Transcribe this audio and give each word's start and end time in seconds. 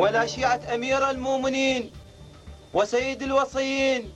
ولا 0.00 0.26
شيعة 0.26 0.60
أمير 0.74 1.10
المؤمنين 1.10 1.92
وسيد 2.74 3.22
الوصيين 3.22 4.12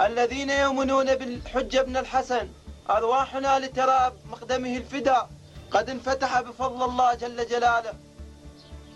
الذين 0.00 0.50
يؤمنون 0.50 1.14
بالحجة 1.14 1.82
بن 1.82 1.96
الحسن 1.96 2.48
أرواحنا 2.90 3.58
لتراب 3.58 4.12
مقدمه 4.30 4.76
الفداء 4.76 5.30
قد 5.70 5.90
انفتح 5.90 6.40
بفضل 6.40 6.84
الله 6.84 7.14
جل 7.14 7.46
جلاله. 7.46 7.92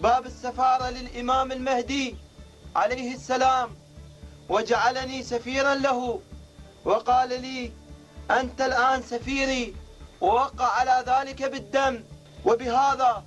باب 0.01 0.27
السفارة 0.27 0.91
للإمام 0.91 1.53
المهدي 1.53 2.17
عليه 2.77 3.15
السلام. 3.15 3.71
وجعلني 4.49 5.23
سفيرا 5.23 5.75
له. 5.75 6.21
وقال 6.85 7.29
لي 7.29 7.73
أنت 8.31 8.61
الآن 8.61 9.03
سفيري 9.03 9.75
ووقع 10.21 10.67
على 10.67 11.05
ذلك 11.07 11.43
بالدم. 11.43 12.05
وبهذا 12.45 13.25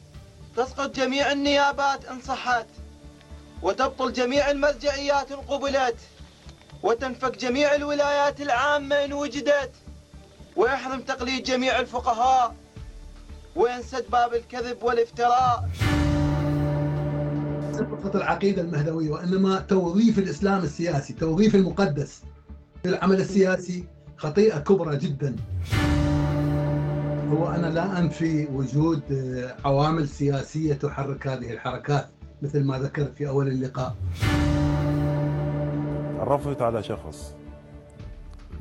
تسقط 0.55 0.89
جميع 0.95 1.31
النيابات 1.31 2.05
إن 2.05 2.21
صحت. 2.21 2.67
وتبطل 3.67 4.13
جميع 4.13 4.51
المرجعيات 4.51 5.31
إن 5.31 5.37
قبلت 5.37 5.95
وتنفك 6.83 7.37
جميع 7.37 7.75
الولايات 7.75 8.41
العامة 8.41 8.95
إن 8.95 9.13
وجدت 9.13 9.71
ويحرم 10.55 11.01
تقليد 11.01 11.43
جميع 11.43 11.79
الفقهاء. 11.79 12.55
وينسد 13.55 14.05
باب 14.11 14.33
الكذب 14.33 14.83
والافتراء؟ 14.83 15.69
فقط 17.73 18.15
العقيدة 18.15 18.61
المهدوية 18.61 19.09
وإنما 19.09 19.59
توظيف 19.59 20.19
الإسلام 20.19 20.63
السياسي 20.63 21.13
توظيف 21.13 21.55
المقدس 21.55 22.21
في 22.83 22.89
العمل 22.89 23.21
السياسي 23.21 23.85
خطيئة 24.17 24.59
كبرى 24.59 24.97
جدا. 24.97 25.35
هو 27.31 27.47
أنا 27.47 27.67
لا 27.67 27.99
أنفي 27.99 28.47
وجود 28.51 29.01
عوامل 29.65 30.09
سياسية 30.09 30.73
تحرك 30.73 31.27
هذه 31.27 31.51
الحركات. 31.51 32.09
مثل 32.41 32.63
ما 32.63 32.79
ذكرت 32.79 33.13
في 33.13 33.27
أول 33.29 33.47
اللقاء 33.47 33.95
تعرفت 36.17 36.61
على 36.61 36.83
شخص 36.83 37.35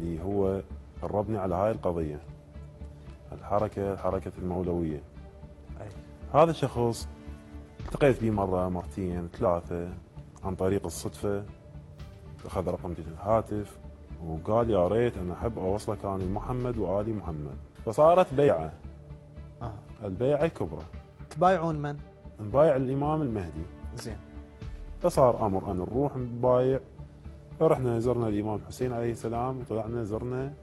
اللي 0.01 0.23
هو 0.23 0.63
قربني 1.03 1.39
على 1.39 1.55
هاي 1.55 1.71
القضية 1.71 2.21
الحركة 3.33 3.97
حركة 3.97 4.33
المولوية 4.39 5.03
أي. 5.81 5.89
هذا 6.35 6.51
الشخص 6.51 7.09
التقيت 7.81 8.23
به 8.23 8.31
مرة 8.31 8.69
مرتين 8.69 9.29
ثلاثة 9.29 9.89
عن 10.45 10.55
طريق 10.55 10.85
الصدفة 10.87 11.45
أخذ 12.47 12.69
رقم 12.69 12.95
الهاتف 12.99 13.77
وقال 14.27 14.71
يا 14.71 14.89
ريت 14.89 15.17
أنا 15.17 15.35
أحب 15.35 15.59
أوصلك 15.59 16.05
أنا 16.05 16.25
محمد 16.25 16.79
وآلي 16.79 17.13
محمد 17.13 17.57
فصارت 17.85 18.35
بيعة 18.35 18.73
آه. 19.63 19.73
البيعة 20.05 20.45
الكبرى 20.45 20.83
تبايعون 21.31 21.83
من؟ 21.83 21.97
نبايع 22.41 22.77
الإمام 22.77 23.23
المهدي. 23.23 23.63
زين. 23.97 24.17
فصار 25.03 25.47
أمر 25.47 25.71
أن 25.71 25.77
نروح 25.77 26.17
نبايع. 26.17 26.81
فرحنا 27.61 27.99
زرنا 27.99 28.29
الإمام 28.29 28.55
الحسين 28.55 28.93
عليه 28.93 29.13
السلام 29.13 29.59
وطلعنا 29.61 30.05
زرنا 30.05 30.55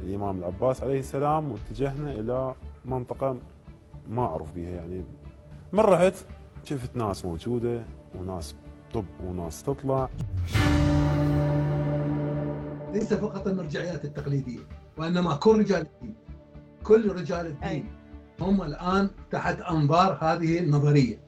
الإمام 0.00 0.38
العباس 0.38 0.82
عليه 0.82 0.98
السلام 0.98 1.52
واتجهنا 1.52 2.12
إلى 2.12 2.54
منطقة 2.84 3.36
ما 4.08 4.22
أعرف 4.22 4.52
بها 4.54 4.70
يعني. 4.70 5.04
من 5.72 5.80
رحت 5.80 6.14
شفت 6.64 6.96
ناس 6.96 7.24
موجودة 7.24 7.84
وناس 8.14 8.54
طب 8.94 9.04
وناس 9.26 9.62
تطلع. 9.62 10.08
ليس 12.92 13.14
فقط 13.14 13.46
المرجعيات 13.46 14.04
التقليدية 14.04 14.60
وإنما 14.98 15.34
كل 15.34 15.58
رجال 15.58 15.80
الدين. 15.80 16.14
كل 16.84 17.12
رجال 17.12 17.46
الدين. 17.46 17.99
هم 18.40 18.62
الآن 18.62 19.10
تحت 19.30 19.60
أنظار 19.60 20.18
هذه 20.20 20.58
النظرية. 20.58 21.20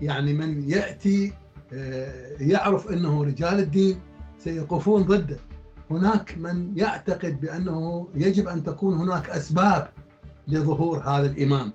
يعني 0.00 0.32
من 0.32 0.70
يأتي 0.70 1.32
يعرف 2.40 2.90
أنه 2.90 3.24
رجال 3.24 3.58
الدين 3.58 4.00
سيقفون 4.38 5.02
ضده. 5.02 5.36
هناك 5.90 6.38
من 6.38 6.78
يعتقد 6.78 7.40
بأنه 7.40 8.08
يجب 8.14 8.48
أن 8.48 8.64
تكون 8.64 8.94
هناك 8.94 9.30
أسباب 9.30 9.88
لظهور 10.48 10.98
هذا 10.98 11.26
الإمام. 11.26 11.72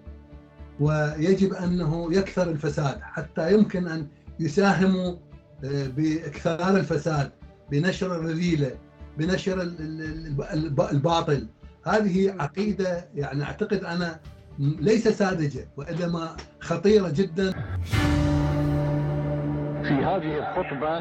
ويجب 0.79 1.53
أنه 1.53 2.13
يكثر 2.13 2.49
الفساد. 2.49 2.99
حتى 3.01 3.53
يمكن 3.53 3.87
أن 3.87 4.07
يساهموا 4.39 5.15
بإكثار 5.63 6.77
الفساد 6.77 7.31
بنشر 7.71 8.15
الرذيلة 8.15 8.71
بنشر 9.17 9.61
الباطل. 10.91 11.47
هذه 11.85 12.35
عقيدة 12.39 13.09
يعني 13.15 13.43
أعتقد 13.43 13.83
أنا 13.83 14.19
ليس 14.59 15.07
ساذجة 15.07 15.67
وإنما 15.77 16.35
خطيرة 16.59 17.09
جدا. 17.15 17.51
في 19.83 19.93
هذه 19.93 20.37
الخطبة 20.37 20.99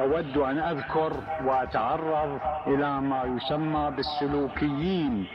أود 0.00 0.36
أن 0.36 0.58
أذكر 0.58 1.12
وأتعرض 1.44 2.40
إلى 2.66 3.00
ما 3.00 3.22
يسمى 3.24 3.92
بالسلوكيين 3.96 5.26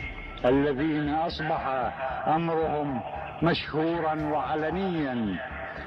الذين 0.46 1.10
أصبح 1.10 1.68
أمرهم 2.28 3.02
مشهورا 3.44 4.16
وعلنيا 4.24 5.36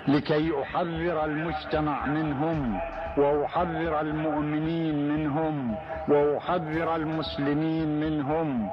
لكي 0.09 0.63
أحذر 0.63 1.25
المجتمع 1.25 2.07
منهم 2.07 2.81
وأحذر 3.19 4.01
المؤمنين 4.01 5.09
منهم 5.09 5.75
وأحذر 6.09 6.97
المسلمين 6.97 8.01
منهم. 8.01 8.71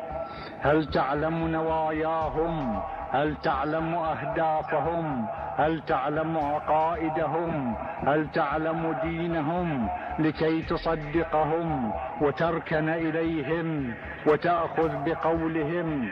هل 0.62 0.86
تعلم 0.86 1.48
نواياهم؟ 1.48 2.80
هل 3.12 3.36
تعلم 3.44 3.96
أهدافهم؟ 3.96 5.26
هل 5.58 5.82
تعلم 5.88 6.38
عقائدهم؟ 6.38 7.76
هل 8.08 8.28
تعلم 8.32 8.96
دينهم 9.04 9.90
لكي 10.20 10.62
تصدقهم 10.62 11.92
وتركن 12.22 12.90
إليهم 12.90 13.94
وتأخذ 14.28 14.92
بقولهم؟ 15.06 16.10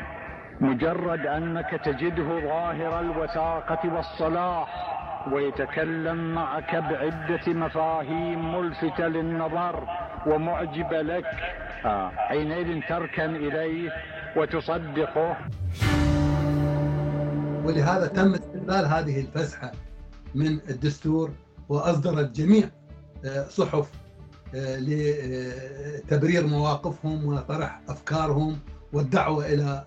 مجرد 0.62 1.28
أنك 1.28 1.70
تجده 1.70 2.40
ظاهر 2.40 3.00
الوثاقة 3.00 3.94
والصلاح 3.96 5.03
ويتكلم 5.32 6.34
معك 6.34 6.76
بعدة 6.76 7.54
مفاهيم 7.54 8.56
ملفتة 8.56 9.08
للنظر 9.08 9.88
ومعجبة 10.28 11.02
لك. 11.02 11.26
آه. 11.86 12.10
حينئذ 12.10 12.82
تركن 12.90 13.36
إليه 13.36 13.92
وتصدقه. 14.38 15.38
ولهذا 17.66 18.08
تم 18.08 18.34
استغلال 18.34 18.86
هذه 18.86 19.20
الفسحة 19.20 19.72
من 20.36 20.48
الدستور 20.70 21.32
وأصدرت 21.70 22.32
جميع 22.32 22.70
صحف 23.50 23.90
لتبرير 24.54 26.48
مواقفهم 26.48 27.26
وطرح 27.26 27.82
أفكارهم 27.90 28.60
والدعوة 28.94 29.46
إلى 29.46 29.84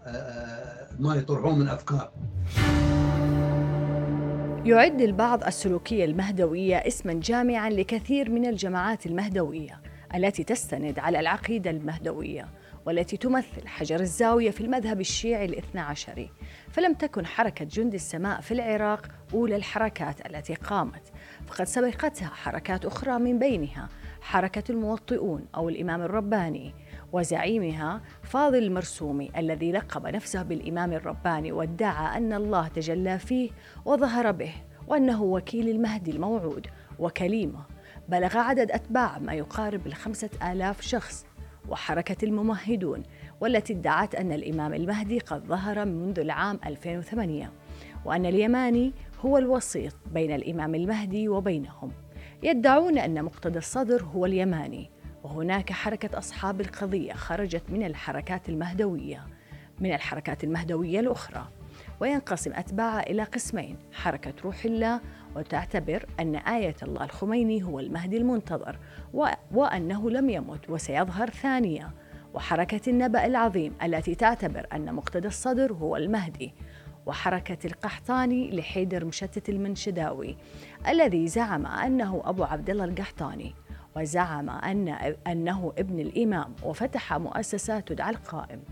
ما 0.98 1.14
يطرحون 1.14 1.58
من 1.58 1.68
أفكار. 1.68 2.10
يعد 4.66 5.00
البعض 5.00 5.44
السلوكية 5.44 6.04
المهدوية 6.04 6.76
اسما 6.76 7.12
جامعا 7.12 7.70
لكثير 7.70 8.30
من 8.30 8.46
الجماعات 8.46 9.06
المهدوية 9.06 9.80
التي 10.14 10.44
تستند 10.44 10.98
على 10.98 11.20
العقيدة 11.20 11.70
المهدوية 11.70 12.48
والتي 12.86 13.16
تمثل 13.16 13.66
حجر 13.66 14.00
الزاوية 14.00 14.50
في 14.50 14.60
المذهب 14.60 15.00
الشيعي 15.00 15.44
الاثنى 15.44 15.80
عشري. 15.80 16.30
فلم 16.70 16.94
تكن 16.94 17.26
حركة 17.26 17.64
جند 17.64 17.94
السماء 17.94 18.40
في 18.40 18.54
العراق 18.54 19.06
أولى 19.34 19.56
الحركات 19.56 20.26
التي 20.26 20.54
قامت 20.54 21.12
فقد 21.46 21.64
سبقتها 21.64 22.28
حركات 22.28 22.84
أخرى 22.84 23.18
من 23.18 23.38
بينها 23.38 23.88
حركة 24.20 24.64
الموطئون 24.70 25.46
أو 25.54 25.68
الإمام 25.68 26.02
الرباني 26.02 26.74
وزعيمها 27.12 28.00
فاضل 28.22 28.58
المرسومي 28.58 29.30
الذي 29.36 29.72
لقب 29.72 30.06
نفسه 30.06 30.42
بالإمام 30.42 30.92
الرباني 30.92 31.52
وادعى 31.52 32.16
أن 32.16 32.32
الله 32.32 32.68
تجلى 32.68 33.18
فيه 33.18 33.50
وظهر 33.84 34.32
به 34.32 34.52
وأنه 34.88 35.22
وكيل 35.22 35.68
المهدي 35.68 36.10
الموعود 36.10 36.66
وكليمة. 36.98 37.60
بلغ 38.08 38.38
عدد 38.38 38.70
أتباع 38.70 39.18
ما 39.18 39.32
يقارب 39.32 39.86
الخمسة 39.86 40.30
آلاف 40.52 40.80
شخص 40.80 41.26
وحركة 41.68 42.24
الممهدون 42.24 43.02
والتي 43.40 43.72
ادعت 43.72 44.14
أن 44.14 44.32
الإمام 44.32 44.74
المهدي 44.74 45.18
قد 45.18 45.44
ظهر 45.46 45.84
منذ 45.84 46.18
العام 46.18 46.60
2008 46.66 47.52
وأن 48.04 48.26
اليماني 48.26 48.92
هو 49.20 49.38
الوسيط 49.38 49.94
بين 50.12 50.34
الإمام 50.34 50.74
المهدي 50.74 51.28
وبينهم. 51.28 51.92
يدعون 52.42 52.98
أن 52.98 53.24
مقتدى 53.24 53.58
الصدر 53.58 54.02
هو 54.02 54.26
اليماني. 54.26 54.90
وهناك 55.26 55.72
حركة 55.72 56.18
أصحاب 56.18 56.60
القضية 56.60 57.12
خرجت 57.12 57.62
من 57.68 57.86
الحركات 57.86 58.48
المهدوية 58.48 59.26
من 59.80 59.94
الحركات 59.94 60.44
المهدوية 60.44 61.00
الأخرى. 61.00 61.48
وينقسم 62.00 62.52
أتباعها 62.54 63.10
إلى 63.10 63.22
قسمين 63.22 63.76
حركة 63.92 64.32
روح 64.44 64.64
الله 64.64 65.00
وتعتبر 65.36 66.06
أن 66.20 66.36
آية 66.36 66.74
الله 66.82 67.04
الخميني 67.04 67.62
هو 67.62 67.80
المهدي 67.80 68.16
المنتظر 68.16 68.78
وأنه 69.52 70.10
لم 70.10 70.30
يمت 70.30 70.70
وسيظهر 70.70 71.30
ثانية. 71.30 71.90
وحركة 72.34 72.90
النبأ 72.90 73.26
العظيم 73.26 73.72
التي 73.82 74.14
تعتبر 74.14 74.66
أن 74.72 74.94
مقتدى 74.94 75.28
الصدر 75.28 75.72
هو 75.72 75.96
المهدي. 75.96 76.52
وحركة 77.06 77.66
القحطاني 77.66 78.50
لحيدر 78.50 79.04
مشتت 79.04 79.48
المنشداوي 79.48 80.36
الذي 80.88 81.28
زعم 81.28 81.66
أنه 81.66 82.22
أبو 82.24 82.44
عبد 82.44 82.70
الله 82.70 82.84
القحطاني. 82.84 83.54
وزعم 83.96 84.50
أن 84.50 85.14
أنه 85.26 85.72
ابن 85.78 86.00
الإمام 86.00 86.54
وفتح 86.62 87.14
مؤسسات 87.14 87.88
تدعى 87.88 88.10
القائم. 88.10 88.62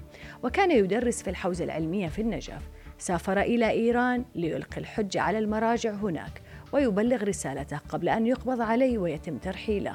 وكان 0.43 0.71
يدرس 0.71 1.23
في 1.23 1.31
الحوزة 1.31 1.65
العلمية 1.65 2.09
في 2.09 2.23
النجف. 2.23 2.69
سافر 2.99 3.41
إلى 3.41 3.71
إيران 3.71 4.25
ليلقي 4.35 4.81
الحجة 4.81 5.21
على 5.21 5.39
المراجع 5.39 5.91
هناك 5.91 6.43
ويبلغ 6.73 7.25
رسالته 7.25 7.77
قبل 7.77 8.09
أن 8.09 8.27
يقبض 8.27 8.61
عليه 8.61 8.99
ويتم 8.99 9.39
ترحيله. 9.39 9.95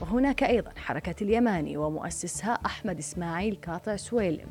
وهناك 0.00 0.42
أيضا 0.42 0.70
حركة 0.76 1.24
اليماني 1.24 1.76
ومؤسسها 1.76 2.58
أحمد 2.66 2.98
إسماعيل 2.98 3.58
قاطع 3.66 3.96
سويلم 3.96 4.46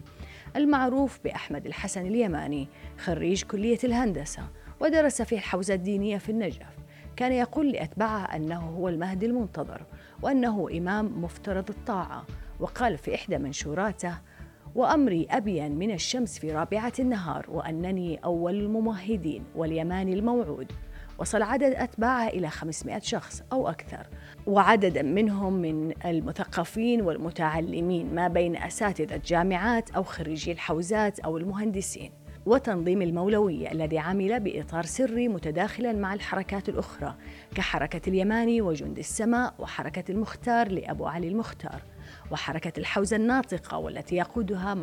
المعروف 0.56 1.20
بأحمد 1.24 1.66
الحسن 1.66 2.06
اليماني 2.06 2.68
خريج 2.98 3.44
كلية 3.44 3.80
الهندسة 3.84 4.44
ودرس 4.80 5.22
في 5.22 5.36
الحوزة 5.36 5.74
الدينية 5.74 6.18
في 6.18 6.30
النجف. 6.30 6.84
كان 7.16 7.32
يقول 7.32 7.72
لأتباعه 7.72 8.36
أنه 8.36 8.60
هو 8.60 8.90
المهدي 8.90 9.26
المنتظر 9.26 9.82
وأنه 10.24 10.68
إمام 10.78 11.24
مفترض 11.24 11.70
الطاعة. 11.70 12.26
وقال 12.60 12.98
في 12.98 13.16
إحدى 13.16 13.38
منشوراته 13.38 14.18
وأمري 14.76 15.28
أبين 15.30 15.72
من 15.72 15.92
الشمس 15.92 16.40
في 16.40 16.52
رابعة 16.52 16.94
النهار 17.00 17.46
وأنني 17.50 18.20
أول 18.24 18.56
الممهدين 18.56 19.44
واليماني 19.56 20.14
الموعود. 20.14 20.72
وصل 21.20 21.42
عدد 21.42 21.74
أتباعه 21.74 22.28
إلى 22.28 22.50
500 22.50 23.00
شخص 23.00 23.44
أو 23.54 23.70
أكثر. 23.70 24.08
وعددا 24.48 25.02
منهم 25.02 25.54
من 25.54 25.94
المثقفين 26.06 27.02
والمتعلمين 27.02 28.16
ما 28.16 28.28
بين 28.28 28.58
أساتذة 28.58 29.22
جامعات 29.26 29.92
أو 29.92 30.04
خريجي 30.04 30.52
الحوزات 30.52 31.20
أو 31.20 31.38
المهندسين. 31.38 32.12
وتنظيم 32.46 33.02
المولوية 33.02 33.72
الذي 33.72 33.98
عمل 33.98 34.40
بإطار 34.40 34.86
سري 34.86 35.28
متداخلا 35.28 35.94
مع 35.94 36.14
الحركات 36.14 36.70
الأخرى 36.70 37.16
كحركة 37.56 38.10
اليماني 38.10 38.62
وجند 38.62 39.00
السماء 39.00 39.54
وحركة 39.60 40.12
المختار 40.12 40.72
لأبو 40.72 41.06
علي 41.06 41.28
المختار 41.28 41.82
وحركة 42.32 42.80
الحوزة 42.80 43.16
الناطقة 43.16 43.78
والتي 43.78 44.16
يقودها 44.16 44.78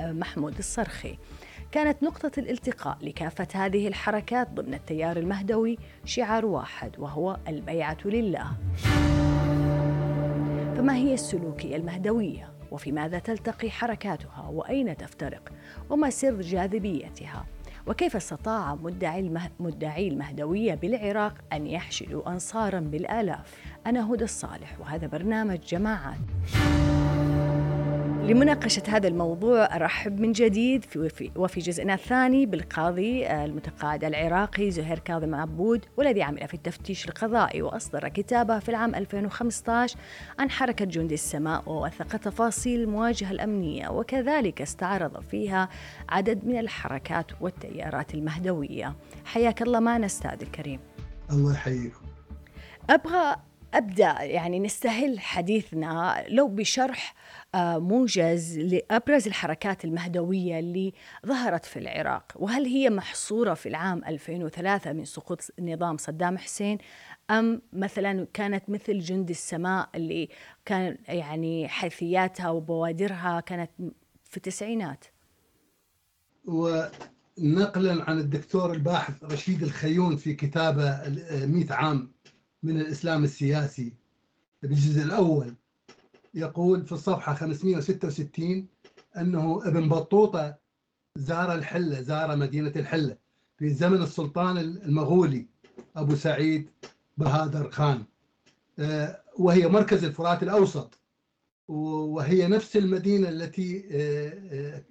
محمود 0.00 0.58
الصرخي 0.58 1.18
كانت 1.72 2.02
نقطة 2.02 2.30
الالتقاء 2.38 2.98
لكافة 3.02 3.48
هذه 3.54 3.88
الحركات 3.88 4.50
ضمن 4.50 4.74
التيار 4.74 5.16
المهدوي 5.16 5.78
شعار 6.04 6.46
واحد 6.46 6.98
وهو 6.98 7.36
البيعة 7.48 7.98
لله. 8.04 8.46
فما 10.76 10.96
هي 10.96 11.14
السلوكية 11.14 11.76
المهدوية؟ 11.76 12.51
وفي 12.72 12.92
ماذا 12.92 13.18
تلتقي 13.18 13.70
حركاتها؟ 13.70 14.48
وأين 14.52 14.96
تفترق؟ 14.96 15.52
وما 15.90 16.10
سر 16.10 16.40
جاذبيتها؟ 16.40 17.46
وكيف 17.86 18.16
استطاع 18.16 18.74
مدعي, 18.74 19.20
المه... 19.20 19.50
مدعي 19.60 20.08
المهدوية 20.08 20.74
بالعراق 20.74 21.34
أن 21.52 21.66
يحشدوا 21.66 22.32
أنصارا 22.32 22.80
بالآلاف؟ 22.80 23.54
أنا 23.86 24.12
هدى 24.14 24.24
الصالح 24.24 24.80
وهذا 24.80 25.06
برنامج 25.06 25.58
جماعات. 25.58 26.18
لمناقشة 28.22 28.82
هذا 28.88 29.08
الموضوع 29.08 29.76
أرحب 29.76 30.20
من 30.20 30.32
جديد 30.32 30.84
في 30.84 31.30
وفي 31.36 31.60
جزءنا 31.60 31.94
الثاني 31.94 32.46
بالقاضي 32.46 33.26
آه، 33.26 33.44
المتقاعد 33.44 34.04
العراقي 34.04 34.70
زهير 34.70 34.98
كاظم 34.98 35.34
عبود 35.34 35.84
والذي 35.96 36.22
عمل 36.22 36.48
في 36.48 36.54
التفتيش 36.54 37.08
القضائي 37.08 37.62
وأصدر 37.62 38.08
كتابه 38.08 38.58
في 38.58 38.68
العام 38.68 38.94
2015 38.94 39.98
عن 40.38 40.50
حركة 40.50 40.84
جندي 40.84 41.14
السماء 41.14 41.62
ووثق 41.70 42.16
تفاصيل 42.16 42.80
المواجهة 42.80 43.30
الأمنية 43.30 43.88
وكذلك 43.88 44.62
استعرض 44.62 45.20
فيها 45.20 45.68
عدد 46.08 46.44
من 46.46 46.58
الحركات 46.58 47.26
والتيارات 47.40 48.14
المهدوية. 48.14 48.96
حياك 49.24 49.62
الله 49.62 49.80
معنا 49.80 50.06
أستاذ 50.06 50.42
الكريم. 50.42 50.80
الله 51.30 51.52
يحييكم. 51.52 52.06
أبغى 52.90 53.36
أبدأ 53.74 54.22
يعني 54.22 54.58
نستهل 54.58 55.20
حديثنا 55.20 56.24
لو 56.28 56.48
بشرح 56.48 57.14
آه، 57.54 57.78
موجز 57.78 58.58
لأبرز 58.58 59.26
الحركات 59.26 59.84
المهدوية 59.84 60.58
اللي 60.58 60.92
ظهرت 61.26 61.64
في 61.64 61.78
العراق. 61.78 62.32
وهل 62.36 62.64
هي 62.64 62.90
محصورة 62.90 63.54
في 63.54 63.68
العام 63.68 64.04
2003 64.04 64.92
من 64.92 65.04
سقوط 65.04 65.40
نظام 65.60 65.96
صدام 65.96 66.38
حسين؟ 66.38 66.78
أم 67.30 67.62
مثلا 67.72 68.26
كانت 68.34 68.70
مثل 68.70 68.98
جند 68.98 69.30
السماء 69.30 69.88
اللي 69.94 70.28
كان 70.64 70.98
يعني 71.08 71.68
حيثياتها 71.68 72.50
وبوادرها 72.50 73.40
كانت 73.40 73.70
في 74.24 74.36
التسعينات؟ 74.36 75.04
ونقلا 76.44 78.10
عن 78.10 78.18
الدكتور 78.18 78.72
الباحث 78.72 79.24
رشيد 79.24 79.62
الخيون 79.62 80.16
في 80.16 80.34
كتابه 80.34 81.02
100 81.46 81.72
عام. 81.72 82.12
من 82.62 82.80
الإسلام 82.80 83.24
السياسي. 83.24 83.92
بالجزء 84.62 85.02
الأول 85.02 85.54
يقول 86.34 86.86
في 86.86 86.92
الصفحة 86.92 87.34
566 87.34 88.66
أنه 89.16 89.68
ابن 89.68 89.88
بطوطة 89.88 90.58
زار 91.16 91.54
الحلة 91.54 92.00
زار 92.00 92.36
مدينة 92.36 92.72
الحلة 92.76 93.16
في 93.58 93.70
زمن 93.70 94.02
السلطان 94.02 94.58
المغولي 94.58 95.46
أبو 95.96 96.14
سعيد 96.14 96.70
بهادر 97.18 97.70
خان. 97.70 98.04
آه، 98.78 99.22
وهي 99.38 99.68
مركز 99.68 100.04
الفرات 100.04 100.42
الأوسط 100.42 100.98
وهي 101.68 102.48
نفس 102.48 102.76
المدينة 102.76 103.28
التي 103.28 103.88
آه، 103.92 104.32
آه، 104.52 104.82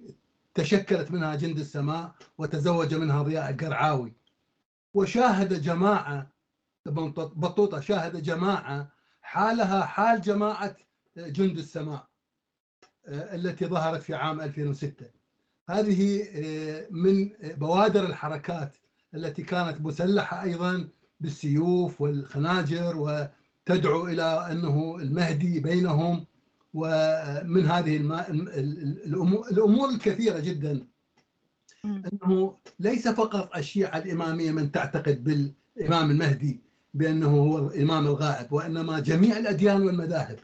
تشكلت 0.54 1.10
منها 1.10 1.36
جند 1.36 1.58
السماء 1.58 2.14
وتزوج 2.38 2.94
منها 2.94 3.22
ضياء 3.22 3.50
القرعاوي. 3.50 4.12
وشاهد 4.94 5.62
جماعة 5.62 6.32
بطوطة 6.86 7.80
شاهد 7.80 8.22
جماعة 8.22 8.92
حالها 9.22 9.84
حال 9.84 10.20
جماعة 10.20 10.76
جند 11.16 11.58
السماء 11.58 12.08
آه، 13.06 13.34
التي 13.34 13.66
ظهرت 13.66 14.02
في 14.02 14.14
عام 14.14 14.40
2006 14.40 15.06
هذه 15.70 16.24
آه، 16.34 16.86
من 16.90 17.30
بوادر 17.42 18.06
الحركات 18.06 18.76
التي 19.14 19.42
كانت 19.42 19.80
مسلحة 19.80 20.42
أيضا 20.42 20.88
بالسيوف 21.20 22.00
والخناجر 22.00 22.96
وتدعو 22.96 24.06
إلى 24.06 24.48
أنه 24.50 24.96
المهدي 25.00 25.60
بينهم 25.60 26.26
ومن 26.74 27.66
هذه 27.66 27.96
الأمور 29.50 29.88
الكثيرة 29.88 30.40
جدا. 30.40 30.86
أنه 31.84 32.58
ليس 32.78 33.08
فقط 33.08 33.56
الشيعة 33.56 33.98
الإمامية 33.98 34.50
من 34.50 34.72
تعتقد 34.72 35.24
بالإمام 35.24 36.10
المهدي 36.10 36.60
بأنه 36.94 37.28
هو 37.28 37.58
الإمام 37.58 38.06
الغائب 38.06 38.52
وإنما 38.52 39.00
جميع 39.00 39.38
الأديان 39.38 39.82
والمذاهب. 39.82 40.38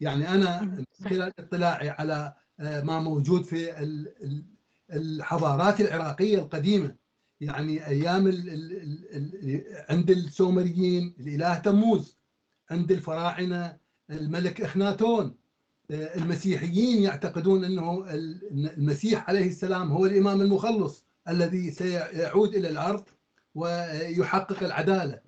يعني 0.00 0.38
من 0.66 0.84
خلال 1.04 1.32
اطلاعي 1.38 1.88
على 1.88 2.32
آه، 2.60 2.80
ما 2.80 3.00
موجود 3.00 3.44
في 3.44 3.70
الحضارات 4.92 5.80
العراقية 5.80 6.38
القديمة. 6.38 6.94
يعني 7.40 7.86
أيام 7.86 8.26
ال 8.26 8.48
ال 8.48 8.72
ال 9.16 9.64
عند 9.88 10.10
السومريين 10.10 11.14
الإله 11.20 11.58
تموز. 11.58 12.18
عند 12.70 12.92
الفراعنة 12.92 13.76
الملك 14.10 14.60
إخناتون 14.60 15.36
آه، 15.90 16.16
المسيحيين 16.16 17.02
يعتقدون 17.02 17.64
أنه 17.64 18.04
المسيح 18.52 19.28
عليه 19.28 19.48
السلام 19.48 19.92
هو 19.92 20.06
الإمام 20.06 20.40
المخلص 20.40 21.04
الذي 21.28 21.70
سيعود 21.70 22.54
إلى 22.54 22.68
الأرض 22.68 23.04
ويحقق 23.54 24.62
العدالة. 24.62 25.20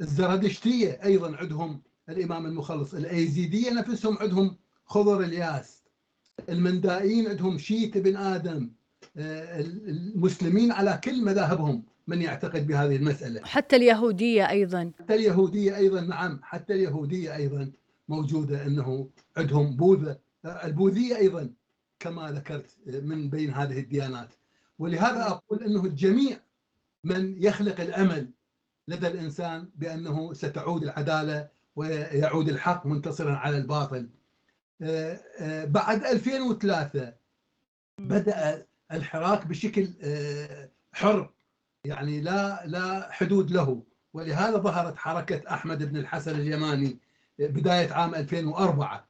الزرادشتية 0.00 1.00
أيضا 1.04 1.36
عندهم 1.36 1.82
الإمام 2.08 2.46
المخلص 2.46 2.94
الأيزيدية 2.94 3.70
نفسهم 3.70 4.18
عندهم 4.18 4.56
خضر 4.84 5.20
الياس. 5.20 5.84
المندائيين 6.48 7.28
عندهم 7.28 7.58
شيت 7.58 7.98
بن 7.98 8.16
آدم. 8.16 8.70
آه، 9.16 9.60
المسلمين 9.60 10.72
على 10.72 11.00
كل 11.04 11.24
مذاهبهم 11.24 11.82
من 12.06 12.22
يعتقد 12.22 12.66
بهذه 12.66 12.96
المسألة. 12.96 13.40
حتى 13.44 13.76
اليهودية 13.76 14.50
أيضا. 14.50 14.92
حتى 14.98 15.14
اليهودية 15.14 15.76
أيضا 15.76 16.00
نعم. 16.00 16.40
حتى 16.42 16.74
اليهودية 16.74 17.36
أيضا 17.36 17.72
موجودة 18.08 18.66
أنه 18.66 19.08
عندهم 19.36 19.76
بوذا. 19.76 20.18
البوذية 20.44 21.16
أيضا 21.16 21.50
كما 21.98 22.32
ذكرت 22.32 22.76
من 22.86 23.30
بين 23.30 23.50
هذه 23.50 23.78
الديانات. 23.78 24.34
ولهذا 24.78 25.26
أقول 25.28 25.64
أنه 25.64 25.84
الجميع 25.84 26.40
من 27.04 27.42
يخلق 27.42 27.80
الأمل 27.80 28.30
لدى 28.88 29.06
الإنسان 29.06 29.68
بأنه 29.74 30.32
ستعود 30.34 30.82
العدالة 30.82 31.48
ويعود 31.76 32.48
الحق 32.48 32.86
منتصرا 32.86 33.36
على 33.36 33.58
الباطل. 33.58 34.08
آه، 34.82 35.20
آه، 35.40 35.64
بعد 35.64 36.04
2003 36.04 37.14
بدأ 38.00 38.66
الحراك 38.92 39.46
بشكل 39.46 39.88
آه، 40.02 40.70
حر 40.92 41.30
يعني 41.84 42.20
لا 42.20 42.66
لا 42.66 43.12
حدود 43.12 43.50
له. 43.50 43.82
ولهذا 44.14 44.58
ظهرت 44.58 44.96
حركة 44.96 45.42
أحمد 45.54 45.82
بن 45.82 45.96
الحسن 45.96 46.40
اليماني 46.40 46.98
بداية 47.38 47.92
عام 47.92 48.14
2004 48.14 49.08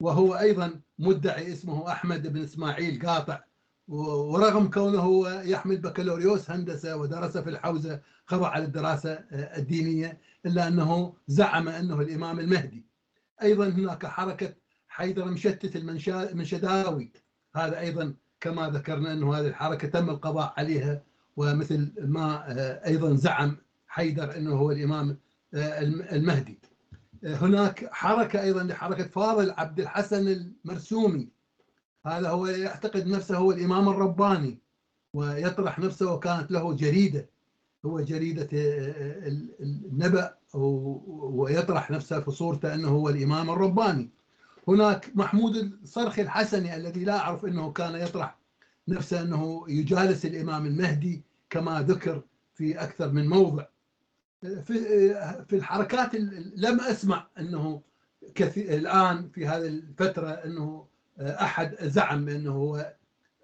وهو 0.00 0.34
أيضا 0.34 0.80
مدعي 0.98 1.52
اسمه 1.52 1.92
أحمد 1.92 2.26
بن 2.32 2.42
إسماعيل 2.42 3.06
قاطع. 3.06 3.40
ورغم 3.88 4.70
كونه 4.70 5.30
يحمل 5.40 5.76
بكالوريوس 5.76 6.50
هندسة 6.50 6.96
ودرس 6.96 7.38
في 7.38 7.50
الحوزة 7.50 8.00
خضع 8.26 8.48
على 8.48 8.64
الدراسة 8.64 9.12
الدينية 9.32 10.18
إلا 10.46 10.68
أنه 10.68 11.14
زعم 11.26 11.68
أنه 11.68 12.00
الإمام 12.00 12.40
المهدي. 12.40 12.84
أيضا 13.42 13.68
هناك 13.68 14.06
حركة 14.06 14.54
حيدر 14.88 15.24
مشتت 15.24 15.76
المنشداوي 15.76 17.12
هذا 17.56 17.78
أيضا 17.78 18.14
كما 18.40 18.70
ذكرنا 18.70 19.12
أنه 19.12 19.34
هذه 19.34 19.46
الحركة 19.46 19.88
تم 19.88 20.10
القضاء 20.10 20.54
عليها 20.56 21.02
ومثل 21.36 21.92
ما 21.98 22.44
أيضا 22.86 23.14
زعم 23.14 23.56
حيدر 23.86 24.36
أنه 24.36 24.54
هو 24.54 24.70
الإمام 24.70 25.18
المهدي. 26.12 26.58
هناك 27.24 27.88
حركة 27.92 28.42
أيضا 28.42 28.62
لحركة 28.62 29.04
فاضل 29.04 29.50
عبد 29.50 29.80
الحسن 29.80 30.28
المرسومي 30.28 31.28
هذا 32.06 32.28
هو 32.28 32.46
يعتقد 32.46 33.06
نفسه 33.06 33.36
هو 33.36 33.52
الإمام 33.52 33.88
الرباني 33.88 34.58
ويطرح 35.14 35.78
نفسه 35.78 36.12
وكانت 36.12 36.50
له 36.50 36.72
جريدة 36.74 37.28
هو 37.86 38.00
جريدة 38.00 38.48
النبأ 39.60 40.34
ويطرح 40.54 41.90
نفسه 41.90 42.20
في 42.20 42.30
صورته 42.30 42.74
أنه 42.74 42.88
هو 42.88 43.08
الإمام 43.08 43.50
الرباني. 43.50 44.10
هناك 44.68 45.10
محمود 45.14 45.56
الصرخي 45.56 46.22
الحسني 46.22 46.76
الذي 46.76 47.04
لا 47.04 47.18
أعرف 47.18 47.44
أنه 47.44 47.72
كان 47.72 47.94
يطرح 47.94 48.38
نفسه 48.88 49.22
أنه 49.22 49.64
يجالس 49.68 50.26
الإمام 50.26 50.66
المهدي 50.66 51.22
كما 51.50 51.82
ذكر 51.82 52.22
في 52.54 52.82
أكثر 52.82 53.12
من 53.12 53.28
موضع. 53.28 53.64
في 54.40 54.74
في 55.48 55.56
الحركات 55.56 56.14
لم 56.56 56.80
أسمع 56.80 57.26
أنه 57.38 57.82
كثير 58.34 58.74
الآن 58.74 59.28
في 59.28 59.46
هذه 59.46 59.66
الفترة 59.66 60.28
أنه 60.28 60.86
أحد 61.20 61.76
زعم 61.82 62.24
بانه 62.24 62.52
هو 62.52 62.94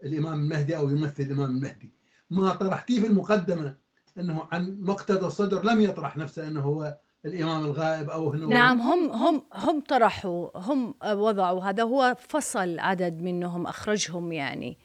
الإمام 0.04 0.34
المهدي 0.40 0.76
أو 0.76 0.90
يمثل 0.90 1.22
الإمام 1.22 1.50
المهدي. 1.50 1.90
ما 2.30 2.54
طرحتيه 2.54 3.00
في 3.00 3.06
المقدمة 3.06 3.74
أنه 4.18 4.48
عن 4.52 4.78
مقتدى 4.80 5.26
الصدر 5.26 5.64
لم 5.64 5.80
يطرح 5.80 6.16
نفسه 6.16 6.48
أنه 6.48 6.60
هو 6.60 6.98
الإمام 7.24 7.64
الغائب 7.64 8.10
أو 8.10 8.34
أنه 8.34 8.46
نعم 8.46 8.80
هم 8.80 9.10
هم 9.10 9.42
هم 9.52 9.80
طرحوا 9.80 10.48
هم 10.54 10.94
وضعوا 11.04 11.64
هذا. 11.64 11.82
هو 11.82 12.16
فصل 12.28 12.78
عدد 12.78 13.22
منهم 13.22 13.66
أخرجهم 13.66 14.32
يعني. 14.32 14.78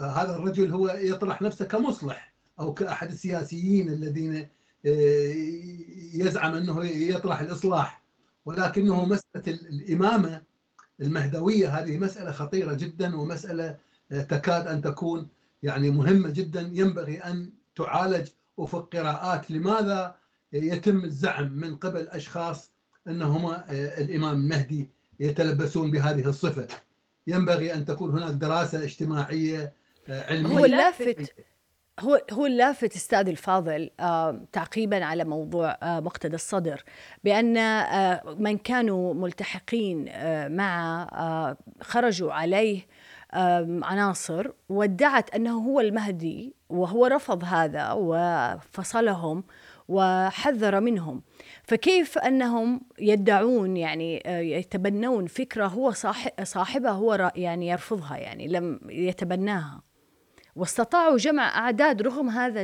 هذا 0.00 0.36
الرجل 0.36 0.70
هو 0.70 0.88
يطرح 0.88 1.42
نفسه 1.42 1.64
كمصلح 1.64 2.34
أو 2.60 2.74
كأحد 2.74 3.10
السياسيين 3.10 3.88
الذين 3.88 4.48
يزعم 6.14 6.54
أنه 6.54 6.84
يطرح 6.84 7.40
الإصلاح 7.40 8.02
ولكنه 8.44 9.04
مسألة 9.04 9.58
الإمامة 9.70 10.42
المهدوية 11.00 11.68
هذه 11.68 11.98
مسألة 11.98 12.32
خطيرة 12.32 12.74
جدا 12.74 13.16
ومسألة 13.16 13.76
تكاد 14.10 14.66
أن 14.66 14.82
تكون 14.82 15.28
يعني 15.62 15.90
مهمة 15.90 16.30
جدا. 16.30 16.70
ينبغي 16.72 17.18
أن 17.18 17.50
تعالج 17.76 18.28
افق 18.58 18.96
قراءات 18.96 19.50
لماذا 19.50 20.14
يتم 20.52 21.04
الزعم 21.04 21.52
من 21.52 21.76
قبل 21.76 22.08
أشخاص 22.08 22.70
انهم 23.08 23.56
الإمام 23.70 24.34
المهدي 24.34 24.88
يتلبسون 25.20 25.90
بهذه 25.90 26.28
الصفة؟ 26.28 26.66
ينبغي 27.26 27.74
أن 27.74 27.84
تكون 27.84 28.10
هناك 28.10 28.34
دراسة 28.34 28.84
اجتماعية 28.84 29.72
علمية. 30.08 30.58
هو 30.58 30.64
اللافت. 30.64 31.34
هو 32.00 32.20
هو 32.32 32.46
اللافت 32.46 32.96
أستاذ 32.96 33.28
الفاضل 33.28 33.90
تعقيبا 34.52 35.04
على 35.04 35.24
موضوع 35.24 35.78
آه 35.82 36.00
مقتدى 36.00 36.34
الصدر 36.34 36.82
بأن 37.24 37.56
آه 37.56 38.22
من 38.38 38.58
كانوا 38.58 39.14
ملتحقين 39.14 40.08
آه 40.08 40.48
مع 40.48 41.06
خرجوا 41.80 42.32
عليه 42.32 42.86
عناصر 43.82 44.50
وادعت 44.68 45.34
أنه 45.34 45.58
هو 45.58 45.80
المهدي 45.80 46.54
وهو 46.68 47.06
رفض 47.06 47.44
هذا 47.44 47.92
وفصلهم 47.92 49.44
وحذر 49.88 50.80
منهم. 50.80 51.22
فكيف 51.62 52.18
أنهم 52.18 52.80
يدعون 52.98 53.76
يعني 53.76 54.22
يتبنون 54.26 55.26
فكرة 55.26 55.66
هو 55.66 55.92
صاحبها 56.42 56.90
هو 56.90 57.32
يعني 57.36 57.68
يرفضها 57.68 58.16
يعني 58.16 58.48
لم 58.48 58.80
يتبناها؟ 58.88 59.85
واستطاعوا 60.56 61.16
جمع 61.16 61.58
أعداد 61.58 62.02
رغم 62.02 62.28
هذا 62.28 62.62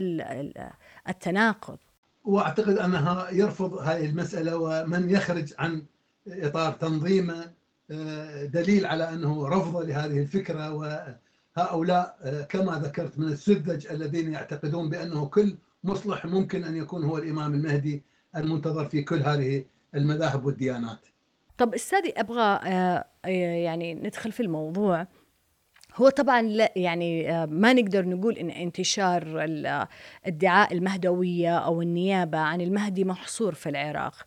التناقض. 1.09 1.79
وأعتقد 2.25 2.79
أنها 2.79 3.31
يرفض 3.31 3.75
هذه 3.75 4.07
المسألة 4.07 4.57
ومن 4.57 5.11
يخرج 5.11 5.55
عن 5.59 5.83
إطار 6.29 6.73
تنظيمه 6.73 7.51
دليل 8.45 8.87
على 8.87 9.09
أنه 9.09 9.49
رفض 9.49 9.77
لهذه 9.77 10.19
الفكرة. 10.19 10.75
وهؤلاء 11.57 12.17
كما 12.49 12.79
ذكرت 12.79 13.19
من 13.19 13.27
السذج 13.27 13.87
الذين 13.87 14.33
يعتقدون 14.33 14.91
بأنه 14.91 15.27
كل 15.27 15.57
مصلح 15.85 16.27
ممكن 16.27 16.65
أن 16.65 16.77
يكون 16.77 17.05
هو 17.05 17.19
الإمام 17.19 17.55
المهدي 17.55 18.03
المنتظر 18.37 18.89
في 18.89 19.03
كل 19.03 19.23
هذه 19.23 19.65
المذاهب 19.95 20.45
والديانات. 20.45 20.99
طب 21.59 21.75
أستاذي 21.75 22.13
أبغى 22.17 22.61
يعني 23.65 23.95
ندخل 23.95 24.33
في 24.33 24.41
الموضوع. 24.41 25.07
هو 25.97 26.09
طبعا 26.09 26.43
لا 26.43 26.73
يعني 26.77 27.31
آه، 27.31 27.47
ما 27.47 27.73
نقدر 27.73 28.09
نقول 28.09 28.39
إن 28.39 28.51
انتشار 28.51 29.45
الادعاء 29.45 30.73
المهدوية 30.73 31.59
أو 31.59 31.83
النيابة 31.83 32.39
عن 32.39 32.61
المهدي 32.61 33.05
محصور 33.05 33.55
في 33.55 33.69
العراق. 33.69 34.27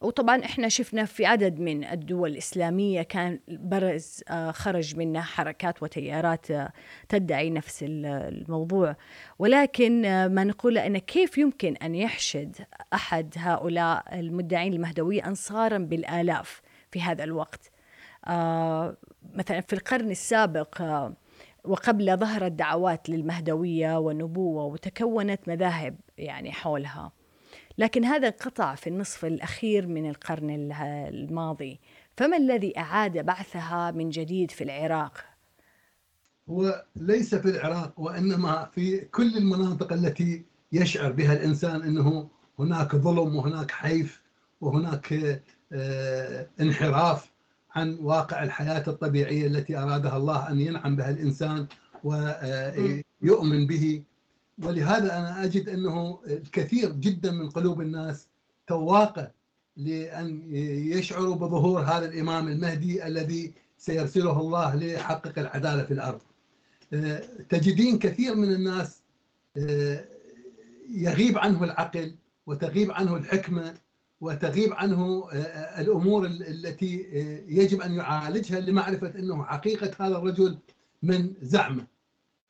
وطبعا 0.00 0.44
إحنا 0.44 0.68
شفنا 0.68 1.04
في 1.04 1.26
عدد 1.26 1.60
من 1.60 1.84
الدول 1.84 2.30
الإسلامية 2.30 3.02
كان 3.02 3.40
برز 3.48 4.22
آه، 4.28 4.50
خرج 4.50 4.96
منها 4.96 5.22
حركات 5.22 5.82
وتيارات 5.82 6.50
آه، 6.50 6.72
تدعي 7.08 7.50
نفس 7.50 7.84
الموضوع. 7.88 8.96
ولكن 9.38 10.02
ما 10.26 10.44
نقوله 10.44 10.86
إن 10.86 10.98
كيف 10.98 11.38
يمكن 11.38 11.76
أن 11.76 11.94
يحشد 11.94 12.56
أحد 12.94 13.34
هؤلاء 13.36 14.20
المدعين 14.20 14.72
المهدوية 14.72 15.26
انصارا 15.26 15.78
بالآلاف 15.78 16.62
في 16.90 17.02
هذا 17.02 17.24
الوقت؟ 17.24 17.72
آه، 18.26 18.96
مثلا 19.36 19.60
في 19.60 19.72
القرن 19.72 20.10
السابق 20.10 20.82
آه، 20.82 21.12
وقبل 21.64 22.16
ظهرت 22.16 22.52
دعوات 22.52 23.08
للمهدوية 23.08 23.98
والنبوة 23.98 24.64
وتكونت 24.64 25.40
مذاهب 25.48 25.96
يعني 26.18 26.52
حولها. 26.52 27.12
لكن 27.78 28.04
هذا 28.04 28.28
انقطع 28.28 28.74
في 28.74 28.86
النصف 28.86 29.24
الأخير 29.24 29.86
من 29.86 30.10
القرن 30.10 30.72
الماضي. 30.72 31.80
فما 32.16 32.36
الذي 32.36 32.78
أعاد 32.78 33.18
بعثها 33.18 33.90
من 33.90 34.10
جديد 34.10 34.50
في 34.50 34.64
العراق؟ 34.64 35.24
هو 36.50 36.84
ليس 36.96 37.34
في 37.34 37.48
العراق 37.48 38.00
وإنما 38.00 38.70
في 38.74 38.98
كل 39.00 39.36
المناطق 39.36 39.92
التي 39.92 40.44
يشعر 40.72 41.12
بها 41.12 41.32
الإنسان 41.32 41.82
أنه 41.82 42.28
هناك 42.58 42.96
ظلم 42.96 43.36
وهناك 43.36 43.70
حيف 43.70 44.22
وهناك 44.60 45.12
آه، 45.72 46.46
انحراف. 46.60 47.35
عن 47.76 47.98
واقع 48.00 48.42
الحياة 48.42 48.84
الطبيعية 48.88 49.46
التي 49.46 49.76
أرادها 49.78 50.16
الله 50.16 50.50
أن 50.50 50.60
ينعم 50.60 50.96
بها 50.96 51.10
الإنسان 51.10 51.66
ويؤمن 52.04 53.66
به. 53.66 54.02
ولهذا 54.62 55.18
أنا 55.18 55.44
أجد 55.44 55.68
أنه 55.68 56.20
الكثير 56.26 56.92
جدا 56.92 57.30
من 57.30 57.50
قلوب 57.50 57.80
الناس 57.80 58.26
تواقة 58.66 59.30
لأن 59.76 60.42
يشعروا 60.96 61.34
بظهور 61.34 61.80
هذا 61.80 62.06
الإمام 62.06 62.48
المهدي 62.48 63.06
الذي 63.06 63.52
سيرسله 63.78 64.40
الله 64.40 64.74
ليحقق 64.74 65.38
العدالة 65.38 65.84
في 65.84 65.94
الأرض. 65.94 66.20
تجدين 67.48 67.98
كثير 67.98 68.34
من 68.34 68.52
الناس 68.52 69.02
يغيب 70.90 71.38
عنه 71.38 71.64
العقل 71.64 72.14
وتغيب 72.46 72.90
عنه 72.92 73.16
الحكمة 73.16 73.74
وتغيب 74.20 74.72
عنه 74.72 75.28
آه، 75.32 75.36
آه، 75.36 75.80
الأمور 75.80 76.26
التي 76.26 77.06
آه، 77.12 77.44
يجب 77.48 77.80
أن 77.80 77.92
يعالجها 77.92 78.60
لمعرفة 78.60 79.18
إنه 79.18 79.44
حقيقة 79.44 80.06
هذا 80.06 80.16
الرجل 80.16 80.58
من 81.02 81.34
زعمه. 81.42 81.86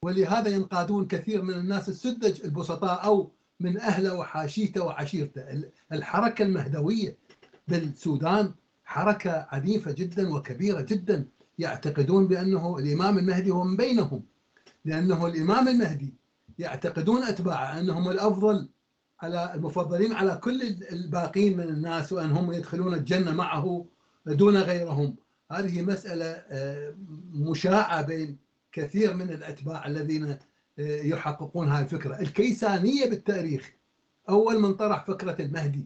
ولهذا 0.02 0.49
ينقادون 0.49 1.06
كثير 1.06 1.42
من 1.42 1.54
الناس 1.54 1.88
السذج 1.88 2.44
البسطاء 2.44 3.04
أو 3.04 3.30
من 3.61 3.80
أهله 3.80 4.14
وحاشيته 4.14 4.85
وعشيرته. 4.85 5.42
الحركة 5.92 6.42
المهدوية 6.42 7.16
بالسودان 7.68 8.54
حركة 8.85 9.46
عنيفة 9.50 9.92
جدا 9.92 10.35
وكبيرة 10.35 10.80
جدا. 10.80 11.26
يعتقدون 11.58 12.28
بأنه 12.28 12.78
الإمام 12.78 13.18
المهدي 13.18 13.50
هو 13.50 13.64
من 13.64 13.76
بينهم 13.76 14.23
لأنه 14.85 15.26
الإمام 15.26 15.68
المهدي 15.68 16.14
يعتقدون 16.58 17.23
أتباعه 17.23 17.80
أنهم 17.80 18.08
الأفضل 18.08 18.68
على 19.20 19.54
المفضلين 19.54 20.12
على 20.12 20.37
كل 20.37 20.62
الباقين 20.92 21.56
من 21.56 21.68
الناس 21.68 22.12
وأن 22.12 22.30
هم 22.30 22.52
يدخلون 22.52 22.94
الجنة 22.94 23.32
معه 23.35 23.87
دون 24.26 24.56
غيرهم. 24.56 25.16
هذه 25.52 25.82
مسألة 25.82 26.26
آه، 26.26 26.94
مشاعة 27.32 28.02
بين 28.02 28.38
كثير 28.73 29.14
من 29.14 29.30
الأتباع 29.30 29.87
الذين 29.87 30.28
آه، 30.78 31.02
يحققون 31.02 31.68
هذه 31.68 31.82
الفكرة. 31.82 32.20
الكيسانية 32.20 33.11
بالتاريخ 33.11 33.73
أول 34.28 34.61
من 34.61 34.75
طرح 34.75 35.04
فكرة 35.06 35.42
المهدي 35.42 35.85